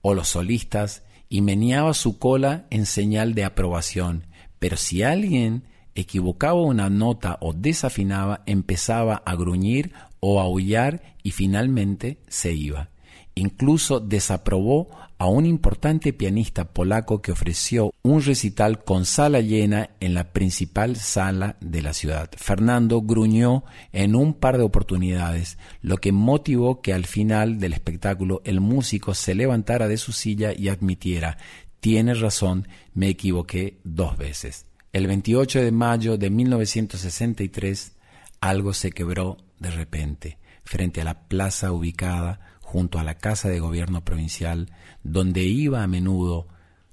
o 0.00 0.14
los 0.14 0.28
solistas 0.28 1.02
y 1.28 1.42
meneaba 1.42 1.92
su 1.92 2.18
cola 2.18 2.66
en 2.70 2.86
señal 2.86 3.34
de 3.34 3.44
aprobación, 3.44 4.26
pero 4.60 4.76
si 4.76 5.02
alguien 5.02 5.64
equivocaba 5.94 6.60
una 6.60 6.90
nota 6.90 7.38
o 7.40 7.52
desafinaba, 7.52 8.42
empezaba 8.46 9.22
a 9.24 9.34
gruñir 9.36 9.92
o 10.20 10.40
aullar 10.40 11.02
y 11.22 11.30
finalmente 11.30 12.18
se 12.28 12.52
iba. 12.52 12.90
Incluso 13.36 13.98
desaprobó 13.98 14.88
a 15.18 15.26
un 15.26 15.46
importante 15.46 16.12
pianista 16.12 16.72
polaco 16.72 17.22
que 17.22 17.32
ofreció 17.32 17.92
un 18.02 18.22
recital 18.22 18.84
con 18.84 19.04
sala 19.04 19.40
llena 19.40 19.90
en 20.00 20.14
la 20.14 20.32
principal 20.32 20.96
sala 20.96 21.56
de 21.60 21.82
la 21.82 21.92
ciudad. 21.92 22.30
Fernando 22.36 23.00
gruñó 23.02 23.64
en 23.92 24.16
un 24.16 24.34
par 24.34 24.58
de 24.58 24.64
oportunidades, 24.64 25.58
lo 25.82 25.96
que 25.98 26.12
motivó 26.12 26.80
que 26.80 26.92
al 26.92 27.06
final 27.06 27.58
del 27.58 27.72
espectáculo 27.72 28.42
el 28.44 28.60
músico 28.60 29.14
se 29.14 29.34
levantara 29.34 29.88
de 29.88 29.96
su 29.96 30.12
silla 30.12 30.52
y 30.56 30.68
admitiera 30.68 31.38
Tienes 31.80 32.20
razón, 32.20 32.66
me 32.94 33.08
equivoqué 33.08 33.78
dos 33.84 34.16
veces. 34.16 34.64
El 34.94 35.08
28 35.08 35.60
de 35.60 35.72
mayo 35.72 36.16
de 36.18 36.30
1963 36.30 37.96
algo 38.40 38.72
se 38.72 38.92
quebró 38.92 39.38
de 39.58 39.72
repente 39.72 40.38
frente 40.62 41.00
a 41.00 41.04
la 41.04 41.26
plaza 41.26 41.72
ubicada 41.72 42.58
junto 42.60 43.00
a 43.00 43.02
la 43.02 43.18
casa 43.18 43.48
de 43.48 43.58
gobierno 43.58 44.04
provincial, 44.04 44.70
donde 45.02 45.42
iba 45.42 45.82
a 45.82 45.88
menudo 45.88 46.46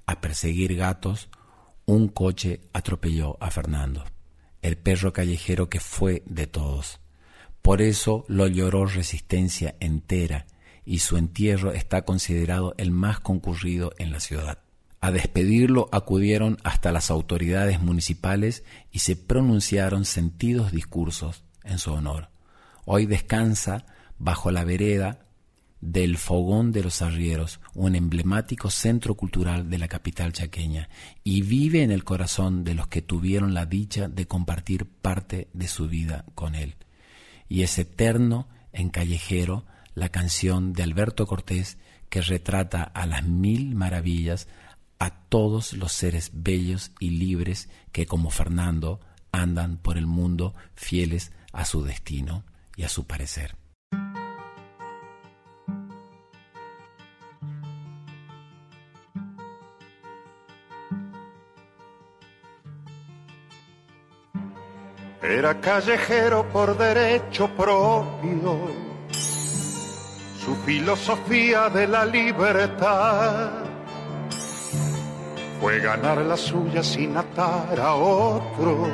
a 0.04 0.20
perseguir 0.20 0.74
gatos, 0.74 1.28
un 1.86 2.08
coche 2.08 2.62
atropelló 2.72 3.36
a 3.40 3.52
Fernando, 3.52 4.02
el 4.62 4.76
perro 4.76 5.12
callejero 5.12 5.70
que 5.70 5.78
fue 5.78 6.24
de 6.26 6.48
todos. 6.48 6.98
Por 7.62 7.82
eso 7.82 8.24
lo 8.26 8.48
lloró 8.48 8.84
Resistencia 8.84 9.76
entera 9.78 10.46
y 10.84 10.98
su 10.98 11.18
entierro 11.18 11.70
está 11.70 12.02
considerado 12.02 12.74
el 12.78 12.90
más 12.90 13.20
concurrido 13.20 13.92
en 13.98 14.10
la 14.10 14.18
ciudad. 14.18 14.61
A 15.02 15.10
despedirlo 15.10 15.88
acudieron 15.90 16.58
hasta 16.62 16.92
las 16.92 17.10
autoridades 17.10 17.80
municipales 17.80 18.62
y 18.92 19.00
se 19.00 19.16
pronunciaron 19.16 20.04
sentidos 20.04 20.70
discursos 20.70 21.42
en 21.64 21.80
su 21.80 21.92
honor. 21.92 22.28
Hoy 22.84 23.06
descansa 23.06 23.84
bajo 24.20 24.52
la 24.52 24.62
vereda 24.62 25.26
del 25.80 26.18
Fogón 26.18 26.70
de 26.70 26.84
los 26.84 27.02
Arrieros, 27.02 27.58
un 27.74 27.96
emblemático 27.96 28.70
centro 28.70 29.16
cultural 29.16 29.68
de 29.68 29.78
la 29.78 29.88
capital 29.88 30.32
chaqueña, 30.32 30.88
y 31.24 31.42
vive 31.42 31.82
en 31.82 31.90
el 31.90 32.04
corazón 32.04 32.62
de 32.62 32.74
los 32.74 32.86
que 32.86 33.02
tuvieron 33.02 33.54
la 33.54 33.66
dicha 33.66 34.06
de 34.06 34.28
compartir 34.28 34.86
parte 34.86 35.48
de 35.52 35.66
su 35.66 35.88
vida 35.88 36.24
con 36.36 36.54
él. 36.54 36.76
Y 37.48 37.62
es 37.62 37.76
eterno 37.76 38.46
en 38.72 38.88
Callejero 38.90 39.66
la 39.96 40.10
canción 40.10 40.72
de 40.72 40.84
Alberto 40.84 41.26
Cortés 41.26 41.76
que 42.08 42.20
retrata 42.20 42.84
a 42.84 43.04
las 43.06 43.24
mil 43.24 43.74
maravillas 43.74 44.46
a 45.02 45.10
todos 45.10 45.72
los 45.72 45.90
seres 45.90 46.30
bellos 46.32 46.92
y 47.00 47.10
libres 47.10 47.68
que 47.90 48.06
como 48.06 48.30
Fernando 48.30 49.00
andan 49.32 49.76
por 49.76 49.98
el 49.98 50.06
mundo 50.06 50.54
fieles 50.74 51.32
a 51.52 51.64
su 51.64 51.82
destino 51.82 52.44
y 52.76 52.84
a 52.84 52.88
su 52.88 53.04
parecer. 53.04 53.56
Era 65.20 65.60
callejero 65.60 66.48
por 66.52 66.78
derecho 66.78 67.48
propio, 67.56 68.70
su 70.38 70.54
filosofía 70.64 71.68
de 71.70 71.88
la 71.88 72.04
libertad 72.04 73.61
fue 75.62 75.78
ganar 75.78 76.18
la 76.18 76.36
suya 76.36 76.82
sin 76.82 77.16
atar 77.16 77.78
a 77.78 77.94
otros 77.94 78.88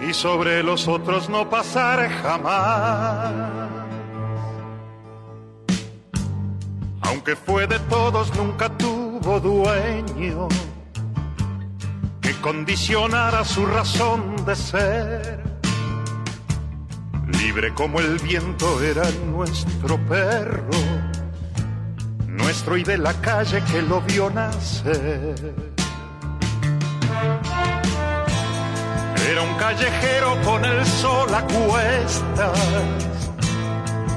y 0.00 0.14
sobre 0.14 0.62
los 0.62 0.88
otros 0.88 1.28
no 1.28 1.50
pasar 1.50 2.08
jamás. 2.08 3.30
Aunque 7.02 7.36
fue 7.36 7.66
de 7.66 7.78
todos, 7.90 8.34
nunca 8.34 8.74
tuvo 8.78 9.38
dueño 9.38 10.48
que 12.22 12.32
condicionara 12.40 13.44
su 13.44 13.66
razón 13.66 14.34
de 14.46 14.56
ser. 14.56 15.42
Libre 17.38 17.74
como 17.74 18.00
el 18.00 18.16
viento 18.20 18.82
era 18.82 19.02
nuestro 19.30 19.98
perro 20.06 20.70
nuestro 22.50 22.76
y 22.76 22.82
de 22.82 22.98
la 22.98 23.14
calle 23.20 23.62
que 23.70 23.80
lo 23.80 24.00
vio 24.00 24.28
nacer. 24.28 25.54
Era 29.30 29.42
un 29.42 29.54
callejero 29.54 30.36
con 30.42 30.64
el 30.64 30.84
sol 30.84 31.32
a 31.32 31.42
cuestas, 31.42 32.58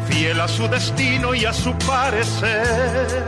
fiel 0.09 0.41
a 0.41 0.47
su 0.47 0.67
destino 0.67 1.35
y 1.35 1.45
a 1.45 1.53
su 1.53 1.77
parecer, 1.77 3.23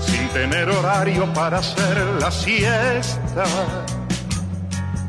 sin 0.00 0.26
tener 0.30 0.70
horario 0.70 1.30
para 1.34 1.58
hacer 1.58 1.98
la 2.18 2.30
siesta, 2.30 3.44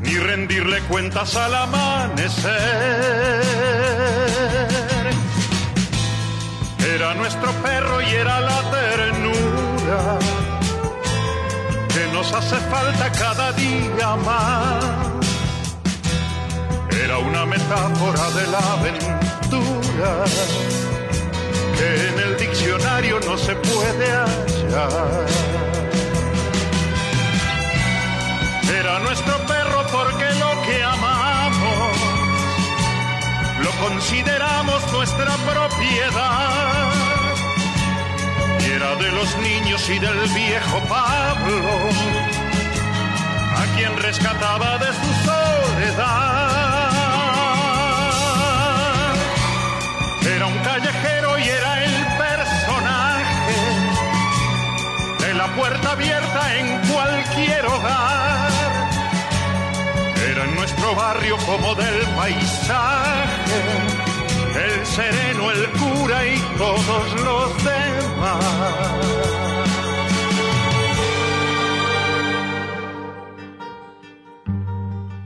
ni 0.02 0.18
rendirle 0.18 0.80
cuentas 0.82 1.34
al 1.34 1.54
amanecer 1.54 2.52
era 6.94 7.14
nuestro 7.14 7.50
perro 7.62 8.02
y 8.02 8.14
era 8.14 8.40
la 8.40 8.60
ternura 8.70 10.18
que 11.88 12.06
nos 12.12 12.30
hace 12.34 12.56
falta 12.56 13.10
cada 13.12 13.52
día 13.52 14.16
más. 14.16 14.84
Era 17.02 17.18
una 17.18 17.46
metáfora 17.46 18.30
de 18.32 18.46
la 18.48 18.58
aventura 18.76 20.24
que 21.76 22.08
en 22.08 22.18
el 22.26 22.36
diccionario 22.36 23.20
no 23.20 23.38
se 23.38 23.54
puede 23.54 24.06
hallar. 24.10 25.26
Era 28.80 28.98
nuestro 28.98 29.34
perro 29.46 29.86
porque 29.90 30.26
lo 30.34 30.62
que 30.62 30.84
lo 30.84 31.11
consideramos 33.82 34.92
nuestra 34.92 35.34
propiedad. 35.50 36.92
Y 38.60 38.70
era 38.70 38.94
de 38.96 39.10
los 39.10 39.36
niños 39.38 39.90
y 39.90 39.98
del 39.98 40.20
viejo 40.28 40.80
Pablo, 40.88 41.88
a 43.56 43.64
quien 43.76 43.96
rescataba 43.98 44.78
de 44.78 44.86
su 44.86 45.12
soledad. 45.26 46.92
Era 50.36 50.46
un 50.46 50.58
callejero 50.60 51.38
y 51.38 51.48
era 51.48 51.84
el 51.84 52.06
personaje 52.24 53.56
de 55.18 55.34
la 55.34 55.46
puerta 55.56 55.92
abierta 55.92 56.56
en 56.56 56.66
cualquier 56.88 57.66
hogar 57.66 58.41
nuestro 60.82 60.94
barrio 60.96 61.36
como 61.46 61.74
del 61.74 62.02
paisaje, 62.16 63.62
el 64.56 64.86
sereno, 64.86 65.50
el 65.50 65.70
cura 65.70 66.26
y 66.26 66.38
todos 66.58 67.20
los 67.22 67.64
demás. 67.64 68.44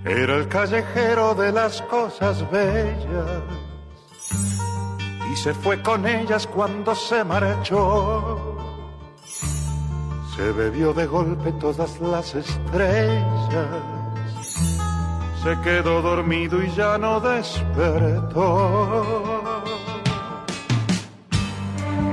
Era 0.04 0.36
el 0.36 0.48
callejero 0.48 1.34
de 1.34 1.52
las 1.52 1.82
cosas 1.82 2.48
bellas 2.50 3.42
y 5.32 5.36
se 5.36 5.54
fue 5.54 5.82
con 5.82 6.06
ellas 6.06 6.46
cuando 6.46 6.94
se 6.94 7.24
marchó. 7.24 8.56
Se 10.36 10.52
bebió 10.52 10.92
de 10.92 11.06
golpe 11.06 11.50
todas 11.52 11.98
las 12.00 12.34
estrellas 12.34 14.05
se 15.46 15.60
quedó 15.60 16.02
dormido 16.02 16.60
y 16.60 16.68
ya 16.72 16.98
no 16.98 17.20
despertó. 17.20 18.42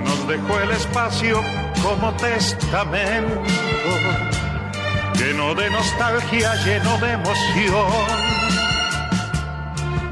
Nos 0.05 0.27
dejó 0.27 0.59
el 0.59 0.69
espacio 0.69 1.41
como 1.81 2.13
testamento, 2.13 3.41
lleno 5.15 5.55
de 5.55 5.67
nostalgia, 5.71 6.53
lleno 6.63 6.95
de 6.99 7.13
emoción. 7.13 7.87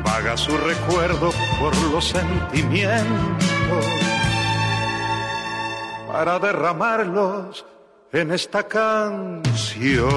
vaga 0.03 0.35
su 0.35 0.57
recuerdo 0.57 1.29
por 1.59 1.77
los 1.91 2.05
sentimientos 2.05 3.85
para 6.11 6.39
derramarlos 6.39 7.67
en 8.11 8.31
esta 8.31 8.63
canción. 8.63 10.09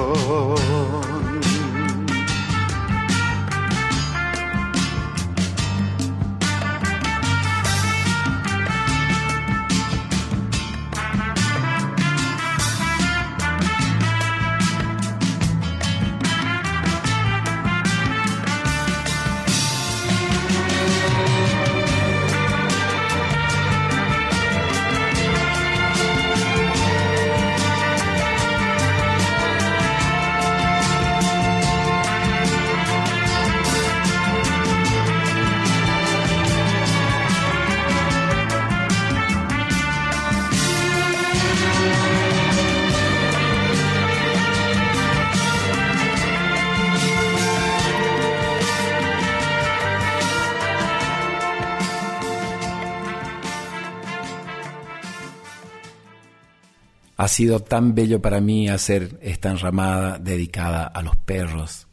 Ha 57.25 57.27
sido 57.27 57.59
tan 57.59 57.95
bello 57.95 58.21
para 58.21 58.39
mí 58.39 58.69
hacer 58.69 59.17
esta 59.19 59.49
enramada 59.49 60.19
dedicada 60.19 60.85
a 60.85 61.01
los 61.01 61.15
perros. 61.15 61.87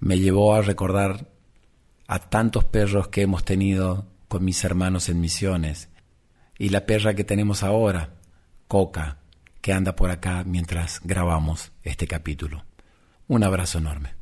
Me 0.00 0.18
llevó 0.18 0.56
a 0.56 0.60
recordar 0.60 1.28
a 2.08 2.18
tantos 2.18 2.64
perros 2.64 3.06
que 3.06 3.22
hemos 3.22 3.44
tenido 3.44 4.08
con 4.26 4.44
mis 4.44 4.64
hermanos 4.64 5.08
en 5.08 5.20
misiones 5.20 5.88
y 6.58 6.70
la 6.70 6.84
perra 6.84 7.14
que 7.14 7.22
tenemos 7.22 7.62
ahora, 7.62 8.14
Coca, 8.66 9.18
que 9.60 9.72
anda 9.72 9.94
por 9.94 10.10
acá 10.10 10.42
mientras 10.44 11.00
grabamos 11.04 11.70
este 11.84 12.08
capítulo. 12.08 12.64
Un 13.28 13.44
abrazo 13.44 13.78
enorme. 13.78 14.16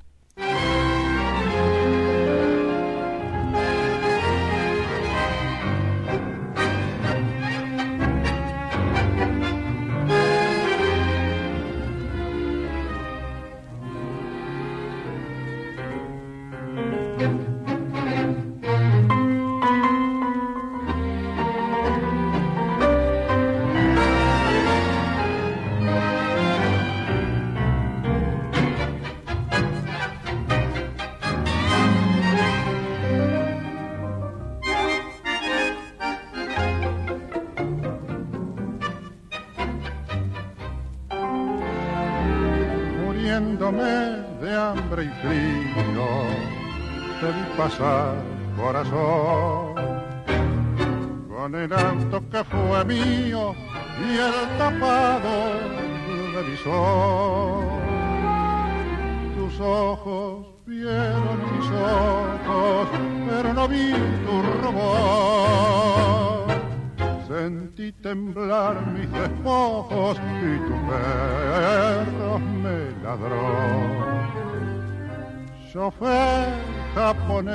De 43.40 44.54
hambre 44.54 45.04
y 45.04 45.08
frío, 45.22 46.06
te 47.20 47.26
vi 47.26 47.44
pasar, 47.56 48.14
corazón, 48.56 49.74
con 51.28 51.54
el 51.54 51.72
auto 51.72 52.22
que 52.30 52.44
fue 52.44 52.84
mío 52.84 53.54
y 53.98 54.18
el 54.18 54.58
tapado 54.58 55.54
de 56.34 56.50
mi 56.50 56.56
sol. 56.58 57.64
Tus 59.36 59.60
ojos 59.60 60.46
vieron 60.66 61.38
mis 61.52 61.70
ojos, 61.70 62.88
pero 63.28 63.54
no 63.54 63.68
vi 63.68 63.92
tu 64.26 64.42
robot 64.62 66.29
Sentí 67.30 67.92
temblar 67.92 68.84
mis 68.88 69.08
despojos 69.12 70.18
y 70.18 70.58
tu 70.66 70.76
perro 70.88 72.40
me 72.40 72.90
ladró. 73.04 73.46
Chofer 75.72 76.48
japonés, 76.92 77.54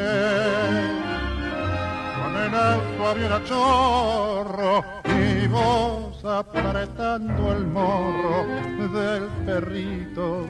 con 2.16 2.34
el 2.42 2.56
auto 2.56 3.06
había 3.06 3.44
chorro 3.44 4.82
y 5.04 5.46
vos 5.48 6.24
apretando 6.24 7.52
el 7.52 7.68
morro 7.68 8.46
del 8.94 9.24
perrito 9.46 10.48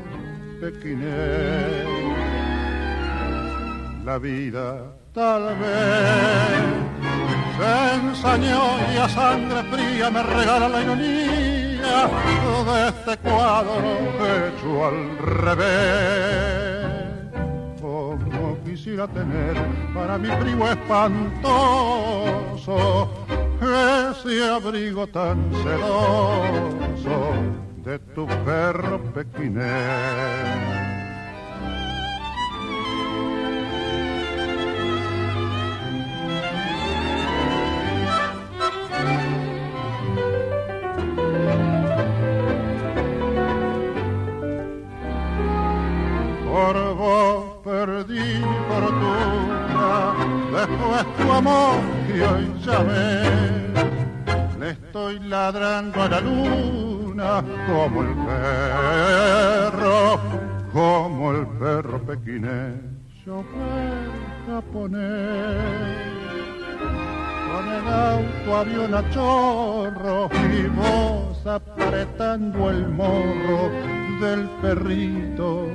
pequinés. 0.61 1.87
La 4.05 4.19
vida 4.19 4.83
tal 5.13 5.57
vez 5.57 7.04
se 7.57 7.95
ensañó 7.95 8.63
y 8.93 8.97
a 8.97 9.09
sangre 9.09 9.63
fría 9.71 10.09
me 10.09 10.23
regala 10.23 10.69
la 10.69 10.81
ironía 10.81 12.09
de 12.65 12.87
este 12.89 13.17
cuadro 13.17 13.75
hecho 14.33 14.85
al 14.85 15.17
revés. 15.17 16.95
Como 17.79 18.57
quisiera 18.65 19.07
tener 19.07 19.55
para 19.93 20.17
mi 20.17 20.29
frío 20.29 20.71
espantoso 20.71 22.67
ese 23.61 24.49
abrigo 24.49 25.07
tan 25.07 25.51
celoso 25.63 27.17
de 27.83 27.99
tu 27.99 28.25
perro 28.43 28.99
pequinés. 29.13 30.94
Por 46.55 46.95
vos 46.95 47.43
perdí 47.65 48.41
fortuna, 48.69 50.13
después 50.55 51.05
tu 51.17 51.31
amor 51.33 51.79
y 52.07 52.21
hoy 52.21 52.45
llamé. 52.65 53.09
Le 54.57 54.69
estoy 54.69 55.19
ladrando 55.19 56.01
a 56.01 56.07
la 56.07 56.21
luna 56.21 57.43
como 57.67 58.03
el 58.03 58.13
perro, 58.29 60.19
como 60.71 61.31
el 61.31 61.45
perro 61.59 61.99
pequinés, 62.05 62.75
chofer 63.25 64.07
japonés. 64.47 66.05
Con 67.51 67.65
el 67.79 67.87
auto 67.87 68.57
avión 68.57 68.93
a 68.95 69.09
chorro 69.09 70.29
y 70.57 70.67
vos 70.67 71.45
apretando 71.45 72.69
el 72.69 72.87
morro 72.87 73.71
del 74.21 74.47
perrito 74.61 75.67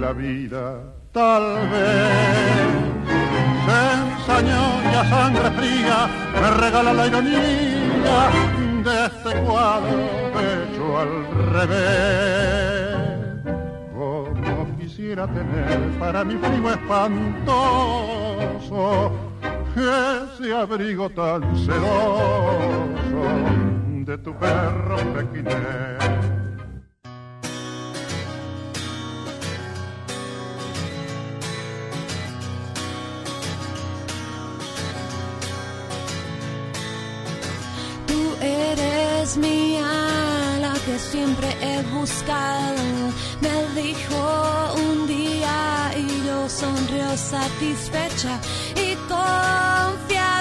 la 0.00 0.12
vida 0.12 0.82
tal 1.12 1.42
vez 1.70 2.66
se 3.66 3.78
ensañó 4.00 4.64
y 4.90 4.94
a 4.94 5.04
sangre 5.08 5.50
fría 5.52 6.08
me 6.40 6.50
regala 6.50 6.92
la 6.92 7.06
ironía 7.06 8.30
de 8.84 9.06
este 9.06 9.30
cuadro 9.42 9.98
hecho 10.40 10.98
al 10.98 11.12
revés. 11.52 12.98
Como 13.94 14.76
quisiera 14.78 15.26
tener 15.26 15.78
para 15.98 16.24
mi 16.24 16.34
frío 16.36 16.70
espantoso 16.72 18.20
ese 19.76 20.54
abrigo 20.54 21.10
tan 21.10 21.56
sedoso 21.56 22.90
de 24.04 24.18
tu 24.18 24.34
perro 24.34 24.96
pequinés. 25.14 26.19
Eres 39.30 39.36
mía, 39.36 40.58
la 40.60 40.74
que 40.84 40.98
siempre 40.98 41.48
he 41.60 41.82
buscado. 41.94 42.82
Me 43.40 43.82
dijo 43.82 44.74
un 44.76 45.06
día 45.06 45.92
y 45.96 46.26
yo 46.26 46.48
sonrió 46.48 47.16
satisfecha 47.16 48.40
y 48.76 48.94
confiada 49.08 50.39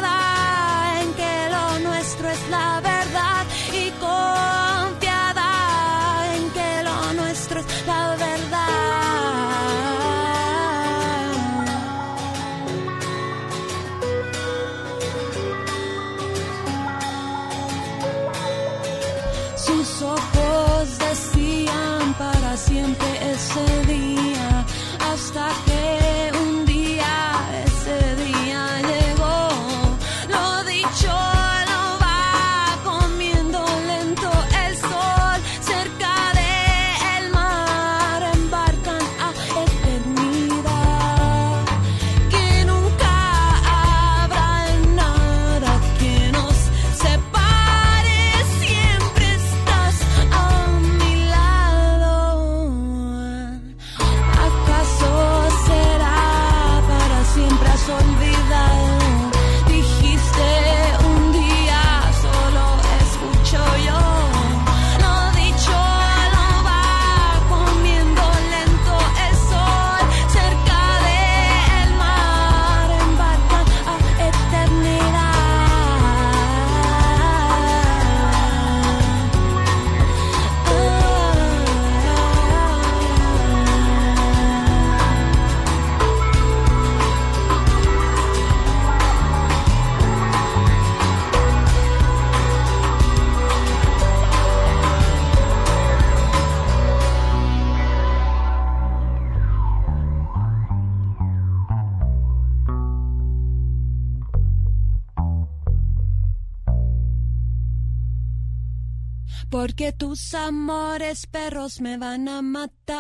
me 111.77 111.97
van 111.97 112.27
a 112.27 112.41
matar 112.41 112.97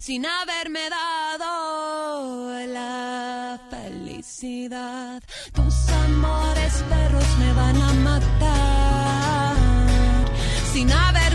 sin 0.00 0.26
haberme 0.26 0.90
dado 0.90 2.66
la 2.66 3.60
felicidad. 3.70 5.22
Tus 5.52 5.88
amores 5.90 6.84
perros 6.88 7.38
me 7.38 7.52
van 7.52 7.80
a 7.80 7.92
matar 7.92 9.54
sin 10.72 10.90
haberme 10.90 11.27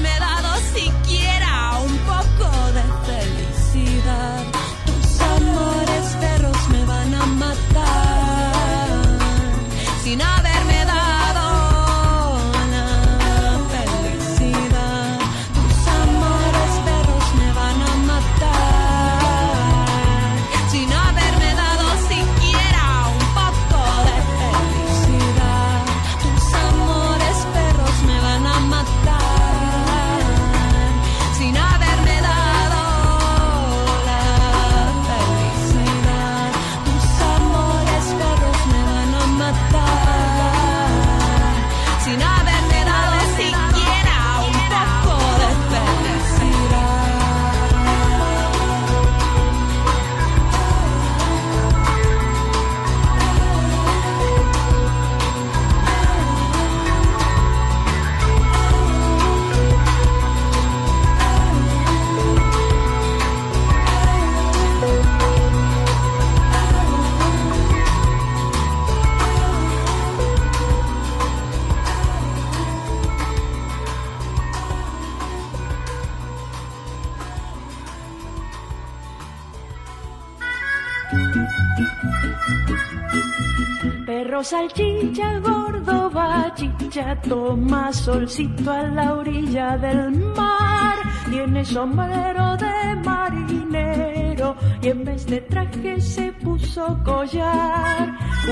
salchicha, 84.53 85.39
gordo 85.39 86.09
bachicha, 86.11 87.19
toma 87.27 87.91
solcito 87.91 88.69
a 88.71 88.83
la 88.97 89.15
orilla 89.15 89.77
del 89.77 90.11
mar. 90.37 90.97
Tiene 91.31 91.65
sombrero 91.65 92.45
de 92.57 92.75
marinero 93.03 94.55
y 94.83 94.87
en 94.89 95.03
vez 95.05 95.25
de 95.25 95.41
traje 95.41 95.99
se 95.99 96.31
puso 96.43 96.83
collar. 97.03 98.03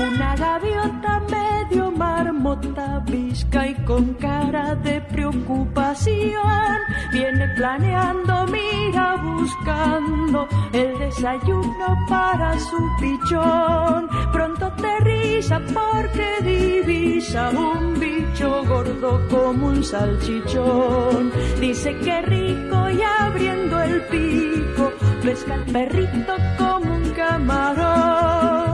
Una 0.06 0.34
gaviota 0.34 1.22
medio 1.36 1.92
marmota 1.92 2.88
visca 3.06 3.68
y 3.68 3.74
con 3.84 4.14
cara 4.14 4.74
de 4.74 5.00
preocupación. 5.02 6.78
Viene 7.12 7.46
planeando, 7.54 8.46
mira 8.46 9.06
buscando 9.22 10.48
el 10.72 10.98
desayuno 10.98 11.86
para 12.08 12.58
su 12.58 12.80
pichón. 13.00 14.01
Pronto 14.32 14.66
aterriza 14.66 15.60
porque 15.72 16.28
divisa 16.42 17.50
un 17.50 17.98
bicho 18.00 18.64
gordo 18.64 19.20
como 19.28 19.68
un 19.68 19.84
salchichón. 19.84 21.30
Dice 21.60 21.96
que 21.98 22.22
rico 22.22 22.90
y 22.90 23.02
abriendo 23.02 23.80
el 23.80 24.02
pico, 24.02 24.92
pesca 25.22 25.54
al 25.54 25.64
perrito 25.64 26.34
como 26.58 26.94
un 26.94 27.10
camarón. 27.10 28.72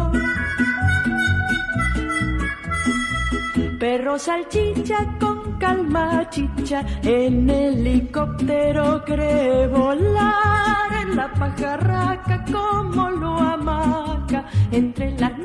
Perro 3.78 4.18
salchicha 4.18 5.06
con 5.20 5.56
calma 5.58 6.28
chicha, 6.30 6.84
en 7.02 7.48
helicóptero 7.48 9.04
cree 9.04 9.68
volar, 9.68 10.92
en 11.02 11.14
la 11.14 11.32
pajarraca 11.32 12.44
como 12.44 13.08
lo 13.10 13.38
amaca, 13.38 14.46
entre 14.72 15.12
las 15.12 15.37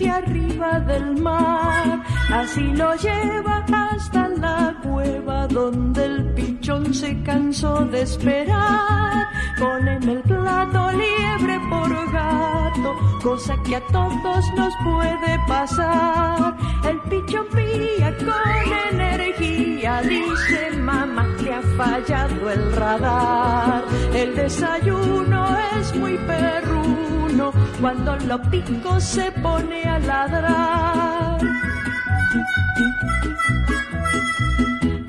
y 0.00 0.08
arriba 0.08 0.80
del 0.80 1.20
mar. 1.20 2.02
Así 2.32 2.62
lo 2.62 2.94
lleva 2.96 3.64
hasta 3.72 4.28
la 4.28 4.74
cueva 4.82 5.46
donde 5.48 6.04
el 6.04 6.24
pichón 6.34 6.94
se 6.94 7.22
cansó 7.22 7.84
de 7.86 8.02
esperar. 8.02 9.26
Pone 9.58 9.96
en 9.96 10.08
el 10.08 10.22
plato 10.22 10.90
liebre 10.92 11.60
por 11.68 12.12
gato, 12.12 12.90
cosa 13.22 13.54
que 13.64 13.76
a 13.76 13.86
todos 13.88 14.52
nos 14.56 14.74
puede 14.84 15.38
pasar. 15.46 16.51
El 16.88 16.98
pichón 17.08 17.46
pía 17.54 18.16
con 18.18 19.00
energía, 19.00 20.02
dice 20.02 20.76
mamá 20.78 21.26
que 21.38 21.52
ha 21.52 21.62
fallado 21.76 22.50
el 22.50 22.72
radar. 22.72 23.84
El 24.14 24.34
desayuno 24.34 25.56
es 25.78 25.94
muy 25.94 26.18
perruno, 26.18 27.52
cuando 27.80 28.16
lo 28.16 28.40
pico 28.42 29.00
se 29.00 29.30
pone 29.32 29.84
a 29.84 29.98
ladrar. 29.98 31.38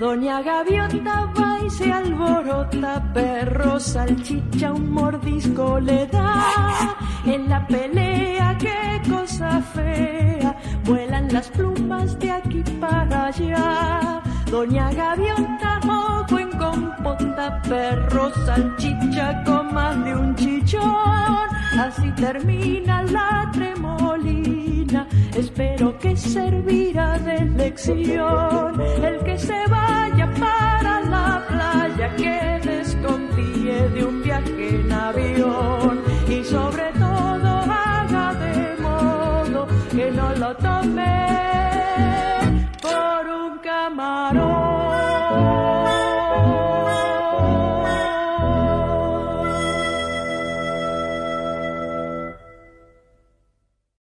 Doña 0.04 0.42
Gaviota 0.42 1.32
va 1.40 1.60
y 1.66 1.70
se 1.70 1.90
alborota, 1.90 3.02
perro 3.14 3.80
salchicha 3.80 4.74
un 4.74 4.92
mordisco 4.92 5.80
le 5.80 6.06
da. 6.08 6.98
En 7.26 7.48
la 7.48 7.66
pelea, 7.66 8.58
qué 8.60 9.02
cosa 9.10 9.62
fea, 9.62 10.58
vuelan 10.84 11.32
las 11.32 11.48
plumas 11.48 12.20
de 12.20 12.32
aquí 12.32 12.62
para 12.82 13.28
allá. 13.28 14.22
Doña 14.52 14.92
Gaviota, 14.92 15.80
ojo 15.88 16.38
compota, 16.74 17.62
perro 17.68 18.32
salchicha 18.46 19.44
con 19.44 19.74
más 19.74 20.04
de 20.04 20.16
un 20.16 20.36
chichón. 20.36 21.48
Así 21.80 22.12
termina 22.12 23.04
la 23.04 23.50
tremolina, 23.52 25.08
espero 25.36 25.98
que 26.00 26.16
servirá 26.16 27.18
de 27.20 27.46
lección. 27.46 28.82
El 28.82 29.18
que 29.24 29.38
se 29.38 29.60
vaya 29.70 30.28
para 30.40 31.02
la 31.02 31.44
playa, 31.48 32.16
que 32.16 32.60
desconfíe 32.64 33.90
de 33.90 34.04
un 34.06 34.24
viaje 34.24 34.76
en 34.76 34.92
avión. 34.92 36.02
Y 36.28 36.44
sobre 36.44 36.92
todo 36.94 37.50
haga 37.72 38.34
de 38.34 38.82
modo 38.82 39.68
que 39.92 40.12
no 40.12 40.36
lo 40.36 40.56
tome 40.58 41.23